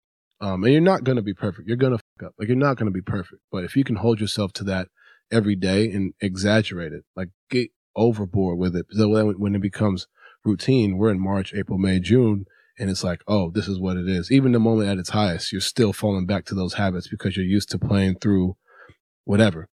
um, 0.44 0.64
and 0.66 0.74
you're 0.74 0.82
not 0.82 1.06
going 1.06 1.16
to 1.16 1.22
be 1.22 1.34
perfect. 1.34 1.70
You're 1.70 1.78
going 1.78 1.98
to 1.98 2.04
fuck 2.20 2.28
up. 2.28 2.36
Like 2.38 2.50
you're 2.50 2.58
not 2.58 2.76
going 2.76 2.88
to 2.88 2.92
be 2.92 3.02
perfect. 3.02 3.42
But 3.50 3.64
if 3.64 3.78
you 3.78 3.86
can 3.86 3.96
hold 3.96 4.20
yourself 4.20 4.52
to 4.54 4.66
that 4.66 4.90
every 5.32 5.56
day 5.56 5.90
and 5.90 6.14
exaggerate 6.20 6.92
it, 6.92 7.06
like 7.16 7.30
get 7.50 7.70
overboard 7.96 8.58
with 8.58 8.76
it. 8.76 8.88
So 8.92 9.34
when 9.38 9.56
it 9.56 9.62
becomes 9.62 10.08
routine, 10.44 10.98
we're 10.98 11.12
in 11.12 11.20
March, 11.22 11.54
April, 11.54 11.78
May, 11.78 12.02
June, 12.02 12.46
and 12.78 12.90
it's 12.90 13.06
like, 13.06 13.22
oh, 13.26 13.52
this 13.52 13.70
is 13.70 13.80
what 13.80 13.96
it 13.96 14.10
is. 14.10 14.32
Even 14.32 14.52
the 14.52 14.60
moment 14.60 14.90
at 14.90 14.98
its 14.98 15.12
highest, 15.12 15.54
you're 15.54 15.62
still 15.62 15.94
falling 15.94 16.26
back 16.26 16.44
to 16.46 16.56
those 16.56 16.74
habits 16.74 17.08
because 17.08 17.38
you're 17.38 17.46
used 17.46 17.70
to 17.72 17.80
playing 17.80 18.16
through 18.16 18.58
whatever. 19.24 19.70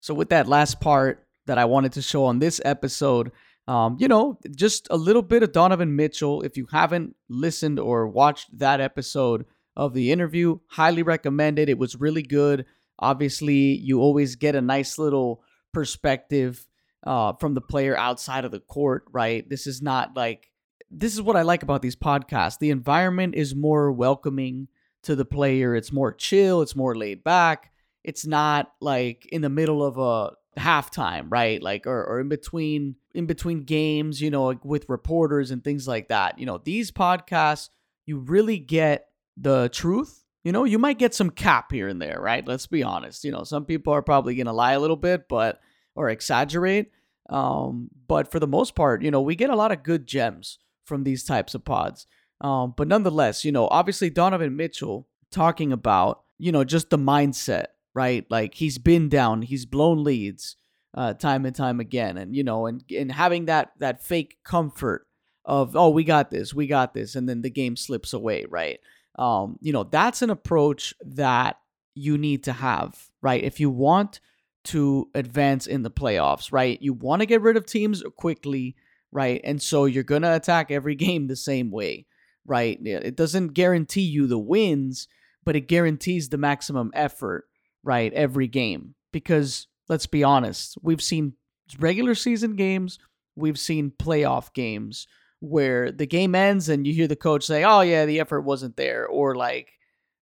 So 0.00 0.14
with 0.14 0.30
that 0.30 0.48
last 0.48 0.80
part 0.80 1.26
that 1.44 1.58
I 1.58 1.66
wanted 1.66 1.92
to 1.92 2.02
show 2.02 2.24
on 2.24 2.38
this 2.38 2.58
episode, 2.64 3.32
um, 3.68 3.98
you 4.00 4.08
know, 4.08 4.38
just 4.56 4.88
a 4.90 4.96
little 4.96 5.20
bit 5.20 5.42
of 5.42 5.52
Donovan 5.52 5.94
Mitchell. 5.94 6.40
If 6.40 6.56
you 6.56 6.66
haven't 6.72 7.16
listened 7.28 7.78
or 7.78 8.08
watched 8.08 8.58
that 8.58 8.80
episode, 8.80 9.44
of 9.80 9.94
the 9.94 10.12
interview. 10.12 10.58
Highly 10.66 11.02
recommended. 11.02 11.70
It 11.70 11.78
was 11.78 11.96
really 11.96 12.22
good. 12.22 12.66
Obviously, 12.98 13.78
you 13.78 14.00
always 14.00 14.36
get 14.36 14.54
a 14.54 14.60
nice 14.60 14.98
little 14.98 15.42
perspective 15.72 16.66
uh, 17.06 17.32
from 17.40 17.54
the 17.54 17.62
player 17.62 17.96
outside 17.96 18.44
of 18.44 18.50
the 18.50 18.60
court, 18.60 19.04
right? 19.10 19.48
This 19.48 19.66
is 19.66 19.80
not 19.80 20.14
like, 20.14 20.50
this 20.90 21.14
is 21.14 21.22
what 21.22 21.36
I 21.36 21.42
like 21.42 21.62
about 21.62 21.80
these 21.80 21.96
podcasts. 21.96 22.58
The 22.58 22.68
environment 22.68 23.34
is 23.34 23.54
more 23.54 23.90
welcoming 23.90 24.68
to 25.04 25.16
the 25.16 25.24
player, 25.24 25.74
it's 25.74 25.92
more 25.92 26.12
chill, 26.12 26.60
it's 26.60 26.76
more 26.76 26.94
laid 26.94 27.24
back. 27.24 27.72
It's 28.04 28.26
not 28.26 28.72
like 28.82 29.24
in 29.32 29.40
the 29.40 29.48
middle 29.48 29.82
of 29.82 29.96
a 29.96 30.60
halftime, 30.60 31.28
right? 31.30 31.62
Like 31.62 31.86
or, 31.86 32.04
or 32.04 32.20
in 32.20 32.28
between 32.28 32.96
in 33.14 33.24
between 33.24 33.60
games, 33.60 34.20
you 34.20 34.30
know, 34.30 34.44
like 34.44 34.62
with 34.62 34.90
reporters 34.90 35.50
and 35.50 35.64
things 35.64 35.88
like 35.88 36.08
that. 36.08 36.38
You 36.38 36.44
know, 36.44 36.58
these 36.58 36.90
podcasts 36.90 37.70
you 38.04 38.18
really 38.18 38.58
get 38.58 39.06
the 39.40 39.68
truth. 39.72 40.24
You 40.44 40.52
know, 40.52 40.64
you 40.64 40.78
might 40.78 40.98
get 40.98 41.14
some 41.14 41.30
cap 41.30 41.70
here 41.70 41.88
and 41.88 42.00
there, 42.00 42.18
right? 42.20 42.46
Let's 42.46 42.66
be 42.66 42.82
honest. 42.82 43.24
You 43.24 43.32
know, 43.32 43.44
some 43.44 43.64
people 43.64 43.92
are 43.92 44.02
probably 44.02 44.34
going 44.34 44.46
to 44.46 44.52
lie 44.52 44.72
a 44.72 44.80
little 44.80 44.96
bit, 44.96 45.28
but 45.28 45.60
or 45.94 46.08
exaggerate. 46.08 46.90
Um, 47.28 47.88
but 48.08 48.30
for 48.30 48.40
the 48.40 48.46
most 48.46 48.74
part, 48.74 49.02
you 49.02 49.10
know, 49.10 49.20
we 49.20 49.36
get 49.36 49.50
a 49.50 49.56
lot 49.56 49.72
of 49.72 49.82
good 49.82 50.06
gems 50.06 50.58
from 50.84 51.04
these 51.04 51.24
types 51.24 51.54
of 51.54 51.64
pods. 51.64 52.06
Um, 52.40 52.74
but 52.76 52.88
nonetheless, 52.88 53.44
you 53.44 53.52
know, 53.52 53.68
obviously 53.68 54.10
Donovan 54.10 54.56
Mitchell 54.56 55.06
talking 55.30 55.72
about, 55.72 56.22
you 56.38 56.52
know, 56.52 56.64
just 56.64 56.90
the 56.90 56.98
mindset, 56.98 57.66
right? 57.94 58.26
Like 58.30 58.54
he's 58.54 58.78
been 58.78 59.08
down, 59.08 59.42
he's 59.42 59.66
blown 59.66 60.02
leads 60.02 60.56
uh, 60.94 61.14
time 61.14 61.46
and 61.46 61.54
time 61.54 61.80
again, 61.80 62.16
and 62.16 62.34
you 62.34 62.42
know, 62.42 62.66
and 62.66 62.82
and 62.96 63.12
having 63.12 63.44
that 63.44 63.72
that 63.78 64.02
fake 64.02 64.38
comfort 64.42 65.06
of, 65.44 65.76
oh, 65.76 65.90
we 65.90 66.02
got 66.02 66.30
this, 66.30 66.52
we 66.52 66.66
got 66.66 66.94
this, 66.94 67.14
and 67.14 67.28
then 67.28 67.42
the 67.42 67.50
game 67.50 67.76
slips 67.76 68.12
away, 68.12 68.44
right? 68.48 68.80
Um, 69.18 69.58
you 69.60 69.72
know, 69.72 69.84
that's 69.84 70.22
an 70.22 70.30
approach 70.30 70.94
that 71.04 71.58
you 71.94 72.16
need 72.16 72.44
to 72.44 72.52
have, 72.52 73.10
right? 73.20 73.42
If 73.42 73.60
you 73.60 73.70
want 73.70 74.20
to 74.64 75.08
advance 75.14 75.66
in 75.66 75.82
the 75.82 75.90
playoffs, 75.90 76.52
right? 76.52 76.80
You 76.80 76.92
want 76.92 77.20
to 77.20 77.26
get 77.26 77.42
rid 77.42 77.56
of 77.56 77.66
teams 77.66 78.02
quickly, 78.16 78.76
right? 79.10 79.40
And 79.44 79.60
so 79.60 79.84
you're 79.86 80.02
going 80.02 80.22
to 80.22 80.34
attack 80.34 80.70
every 80.70 80.94
game 80.96 81.26
the 81.26 81.36
same 81.36 81.70
way, 81.70 82.06
right? 82.46 82.78
It 82.84 83.16
doesn't 83.16 83.48
guarantee 83.48 84.02
you 84.02 84.26
the 84.26 84.38
wins, 84.38 85.08
but 85.44 85.56
it 85.56 85.68
guarantees 85.68 86.28
the 86.28 86.38
maximum 86.38 86.90
effort, 86.94 87.46
right? 87.82 88.12
Every 88.12 88.46
game. 88.46 88.94
Because 89.12 89.66
let's 89.88 90.06
be 90.06 90.22
honest, 90.22 90.76
we've 90.82 91.02
seen 91.02 91.34
regular 91.78 92.14
season 92.14 92.54
games, 92.54 92.98
we've 93.34 93.58
seen 93.58 93.92
playoff 93.98 94.52
games 94.52 95.06
where 95.40 95.90
the 95.90 96.06
game 96.06 96.34
ends 96.34 96.68
and 96.68 96.86
you 96.86 96.92
hear 96.92 97.08
the 97.08 97.16
coach 97.16 97.44
say, 97.44 97.64
"Oh 97.64 97.80
yeah, 97.80 98.06
the 98.06 98.20
effort 98.20 98.42
wasn't 98.42 98.76
there," 98.76 99.06
or 99.06 99.34
like, 99.34 99.72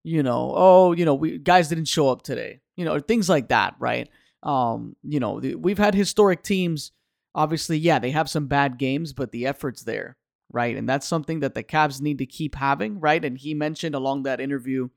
you 0.04 0.22
know, 0.22 0.52
"Oh, 0.56 0.92
you 0.92 1.04
know, 1.04 1.14
we 1.14 1.38
guys 1.38 1.68
didn't 1.68 1.86
show 1.86 2.08
up 2.08 2.22
today," 2.22 2.60
you 2.76 2.84
know, 2.84 2.98
things 3.00 3.28
like 3.28 3.48
that, 3.48 3.74
right? 3.78 4.08
Um, 4.42 4.96
you 5.02 5.20
know, 5.20 5.34
we've 5.34 5.78
had 5.78 5.94
historic 5.94 6.42
teams. 6.42 6.92
Obviously, 7.34 7.78
yeah, 7.78 7.98
they 7.98 8.12
have 8.12 8.30
some 8.30 8.46
bad 8.46 8.78
games, 8.78 9.12
but 9.12 9.32
the 9.32 9.46
effort's 9.46 9.82
there, 9.82 10.16
right? 10.52 10.76
And 10.76 10.88
that's 10.88 11.06
something 11.06 11.40
that 11.40 11.54
the 11.54 11.64
Cavs 11.64 12.00
need 12.00 12.18
to 12.18 12.26
keep 12.26 12.54
having, 12.54 13.00
right? 13.00 13.24
And 13.24 13.36
he 13.36 13.54
mentioned 13.54 13.94
along 13.94 14.22
that 14.22 14.40
interview 14.40 14.88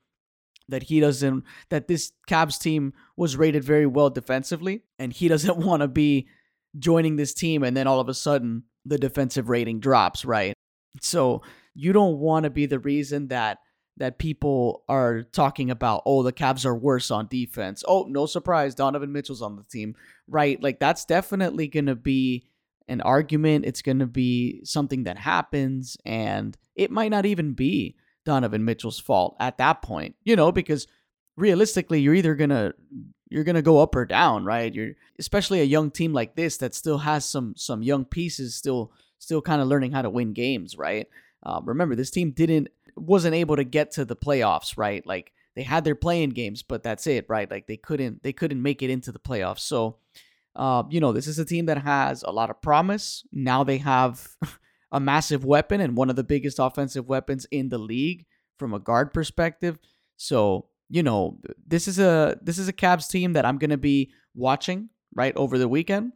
that 0.68 0.84
he 0.84 1.00
doesn't 1.00 1.44
that 1.68 1.88
this 1.88 2.12
Cavs 2.28 2.60
team 2.60 2.94
was 3.16 3.36
rated 3.36 3.64
very 3.64 3.86
well 3.86 4.10
defensively, 4.10 4.82
and 4.98 5.12
he 5.12 5.28
doesn't 5.34 5.58
want 5.58 5.82
to 5.82 5.88
be 5.88 6.28
joining 6.78 7.16
this 7.16 7.34
team 7.34 7.62
and 7.62 7.76
then 7.76 7.86
all 7.86 8.00
of 8.00 8.08
a 8.08 8.14
sudden 8.14 8.62
the 8.84 8.98
defensive 8.98 9.48
rating 9.48 9.80
drops, 9.80 10.24
right? 10.24 10.54
So 11.00 11.42
you 11.74 11.92
don't 11.92 12.18
want 12.18 12.44
to 12.44 12.50
be 12.50 12.66
the 12.66 12.78
reason 12.78 13.28
that 13.28 13.58
that 13.98 14.18
people 14.18 14.84
are 14.88 15.22
talking 15.22 15.70
about, 15.70 16.02
oh, 16.06 16.22
the 16.22 16.32
Cavs 16.32 16.64
are 16.64 16.74
worse 16.74 17.10
on 17.10 17.26
defense. 17.26 17.84
Oh, 17.86 18.06
no 18.08 18.24
surprise, 18.24 18.74
Donovan 18.74 19.12
Mitchell's 19.12 19.42
on 19.42 19.56
the 19.56 19.64
team, 19.64 19.94
right? 20.26 20.60
Like 20.62 20.80
that's 20.80 21.04
definitely 21.04 21.68
going 21.68 21.86
to 21.86 21.94
be 21.94 22.46
an 22.88 23.02
argument. 23.02 23.66
It's 23.66 23.82
going 23.82 23.98
to 23.98 24.06
be 24.06 24.64
something 24.64 25.04
that 25.04 25.18
happens, 25.18 25.96
and 26.06 26.56
it 26.74 26.90
might 26.90 27.10
not 27.10 27.26
even 27.26 27.52
be 27.52 27.96
Donovan 28.24 28.64
Mitchell's 28.64 29.00
fault 29.00 29.36
at 29.40 29.58
that 29.58 29.82
point, 29.82 30.14
you 30.24 30.36
know, 30.36 30.52
because 30.52 30.86
realistically, 31.36 32.00
you're 32.00 32.14
either 32.14 32.34
gonna 32.34 32.72
you're 33.32 33.44
gonna 33.44 33.62
go 33.62 33.80
up 33.80 33.94
or 33.94 34.04
down, 34.04 34.44
right? 34.44 34.72
You're 34.74 34.92
especially 35.18 35.60
a 35.60 35.64
young 35.64 35.90
team 35.90 36.12
like 36.12 36.36
this 36.36 36.58
that 36.58 36.74
still 36.74 36.98
has 36.98 37.24
some 37.24 37.54
some 37.56 37.82
young 37.82 38.04
pieces 38.04 38.54
still 38.54 38.92
still 39.18 39.40
kind 39.40 39.62
of 39.62 39.68
learning 39.68 39.92
how 39.92 40.02
to 40.02 40.10
win 40.10 40.32
games, 40.32 40.76
right? 40.76 41.08
Uh, 41.42 41.60
remember, 41.64 41.94
this 41.94 42.10
team 42.10 42.32
didn't 42.32 42.68
wasn't 42.96 43.34
able 43.34 43.56
to 43.56 43.64
get 43.64 43.92
to 43.92 44.04
the 44.04 44.16
playoffs, 44.16 44.76
right? 44.76 45.06
Like 45.06 45.32
they 45.54 45.62
had 45.62 45.84
their 45.84 45.94
playing 45.94 46.30
games, 46.30 46.62
but 46.62 46.82
that's 46.82 47.06
it, 47.06 47.26
right? 47.28 47.50
Like 47.50 47.66
they 47.66 47.76
couldn't 47.76 48.22
they 48.22 48.32
couldn't 48.32 48.62
make 48.62 48.82
it 48.82 48.90
into 48.90 49.12
the 49.12 49.18
playoffs. 49.18 49.60
So, 49.60 49.96
uh, 50.54 50.84
you 50.90 51.00
know, 51.00 51.12
this 51.12 51.26
is 51.26 51.38
a 51.38 51.44
team 51.44 51.66
that 51.66 51.78
has 51.78 52.22
a 52.22 52.30
lot 52.30 52.50
of 52.50 52.60
promise. 52.60 53.24
Now 53.32 53.64
they 53.64 53.78
have 53.78 54.28
a 54.92 55.00
massive 55.00 55.44
weapon 55.44 55.80
and 55.80 55.96
one 55.96 56.10
of 56.10 56.16
the 56.16 56.24
biggest 56.24 56.58
offensive 56.58 57.08
weapons 57.08 57.46
in 57.50 57.70
the 57.70 57.78
league 57.78 58.26
from 58.58 58.74
a 58.74 58.78
guard 58.78 59.12
perspective. 59.12 59.78
So 60.16 60.66
you 60.92 61.02
know, 61.02 61.38
this 61.66 61.88
is 61.88 61.98
a 61.98 62.38
this 62.42 62.58
is 62.58 62.68
a 62.68 62.72
Cavs 62.72 63.08
team 63.08 63.32
that 63.32 63.46
I'm 63.46 63.56
to 63.70 63.78
be 63.78 64.12
watching 64.34 64.90
right 65.14 65.34
over 65.36 65.56
the 65.56 65.66
weekend, 65.66 66.12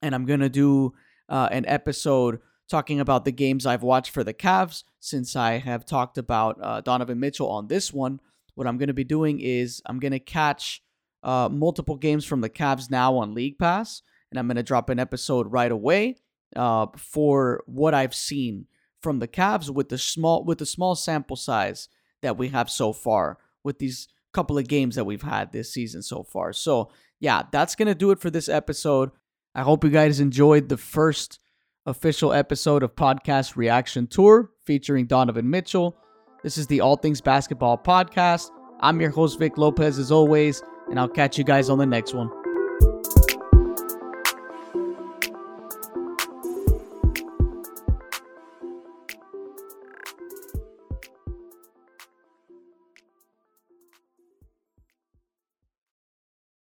and 0.00 0.14
I'm 0.14 0.24
to 0.40 0.48
do 0.48 0.94
uh, 1.28 1.50
an 1.52 1.66
episode 1.66 2.40
talking 2.66 2.98
about 2.98 3.26
the 3.26 3.30
games 3.30 3.66
I've 3.66 3.82
watched 3.82 4.12
for 4.12 4.24
the 4.24 4.32
Cavs 4.32 4.84
since 5.00 5.36
I 5.36 5.58
have 5.58 5.84
talked 5.84 6.16
about 6.16 6.58
uh, 6.62 6.80
Donovan 6.80 7.20
Mitchell 7.20 7.50
on 7.50 7.68
this 7.68 7.92
one. 7.92 8.18
What 8.54 8.66
I'm 8.66 8.78
to 8.88 8.94
be 8.94 9.04
doing 9.04 9.38
is 9.38 9.82
I'm 9.84 10.00
to 10.12 10.18
catch 10.18 10.82
uh, 11.22 11.50
multiple 11.52 11.96
games 11.96 12.24
from 12.24 12.40
the 12.40 12.48
Cavs 12.48 12.90
now 12.90 13.16
on 13.16 13.34
League 13.34 13.58
Pass, 13.58 14.00
and 14.30 14.38
I'm 14.38 14.46
to 14.56 14.62
drop 14.62 14.88
an 14.88 14.98
episode 14.98 15.52
right 15.52 15.70
away 15.70 16.16
uh, 16.56 16.86
for 16.96 17.62
what 17.66 17.92
I've 17.92 18.14
seen 18.14 18.64
from 19.02 19.18
the 19.18 19.28
Cavs 19.28 19.68
with 19.68 19.90
the 19.90 19.98
small 19.98 20.42
with 20.42 20.56
the 20.56 20.64
small 20.64 20.94
sample 20.94 21.36
size 21.36 21.90
that 22.22 22.38
we 22.38 22.48
have 22.48 22.70
so 22.70 22.94
far 22.94 23.36
with 23.66 23.78
these 23.78 24.08
couple 24.32 24.56
of 24.56 24.66
games 24.66 24.94
that 24.94 25.04
we've 25.04 25.22
had 25.22 25.52
this 25.52 25.72
season 25.72 26.02
so 26.02 26.22
far. 26.22 26.52
So, 26.52 26.90
yeah, 27.20 27.42
that's 27.52 27.74
going 27.74 27.88
to 27.88 27.94
do 27.94 28.10
it 28.12 28.20
for 28.20 28.30
this 28.30 28.48
episode. 28.48 29.10
I 29.54 29.62
hope 29.62 29.84
you 29.84 29.90
guys 29.90 30.20
enjoyed 30.20 30.68
the 30.68 30.76
first 30.76 31.40
official 31.84 32.32
episode 32.32 32.82
of 32.82 32.94
Podcast 32.94 33.56
Reaction 33.56 34.06
Tour 34.06 34.50
featuring 34.64 35.06
Donovan 35.06 35.48
Mitchell. 35.48 35.98
This 36.42 36.58
is 36.58 36.66
the 36.66 36.80
All 36.80 36.96
Things 36.96 37.20
Basketball 37.20 37.78
Podcast. 37.78 38.50
I'm 38.80 39.00
your 39.00 39.10
host, 39.10 39.38
Vic 39.38 39.56
Lopez, 39.56 39.98
as 39.98 40.12
always, 40.12 40.62
and 40.90 41.00
I'll 41.00 41.08
catch 41.08 41.38
you 41.38 41.44
guys 41.44 41.70
on 41.70 41.78
the 41.78 41.86
next 41.86 42.14
one. 42.14 42.45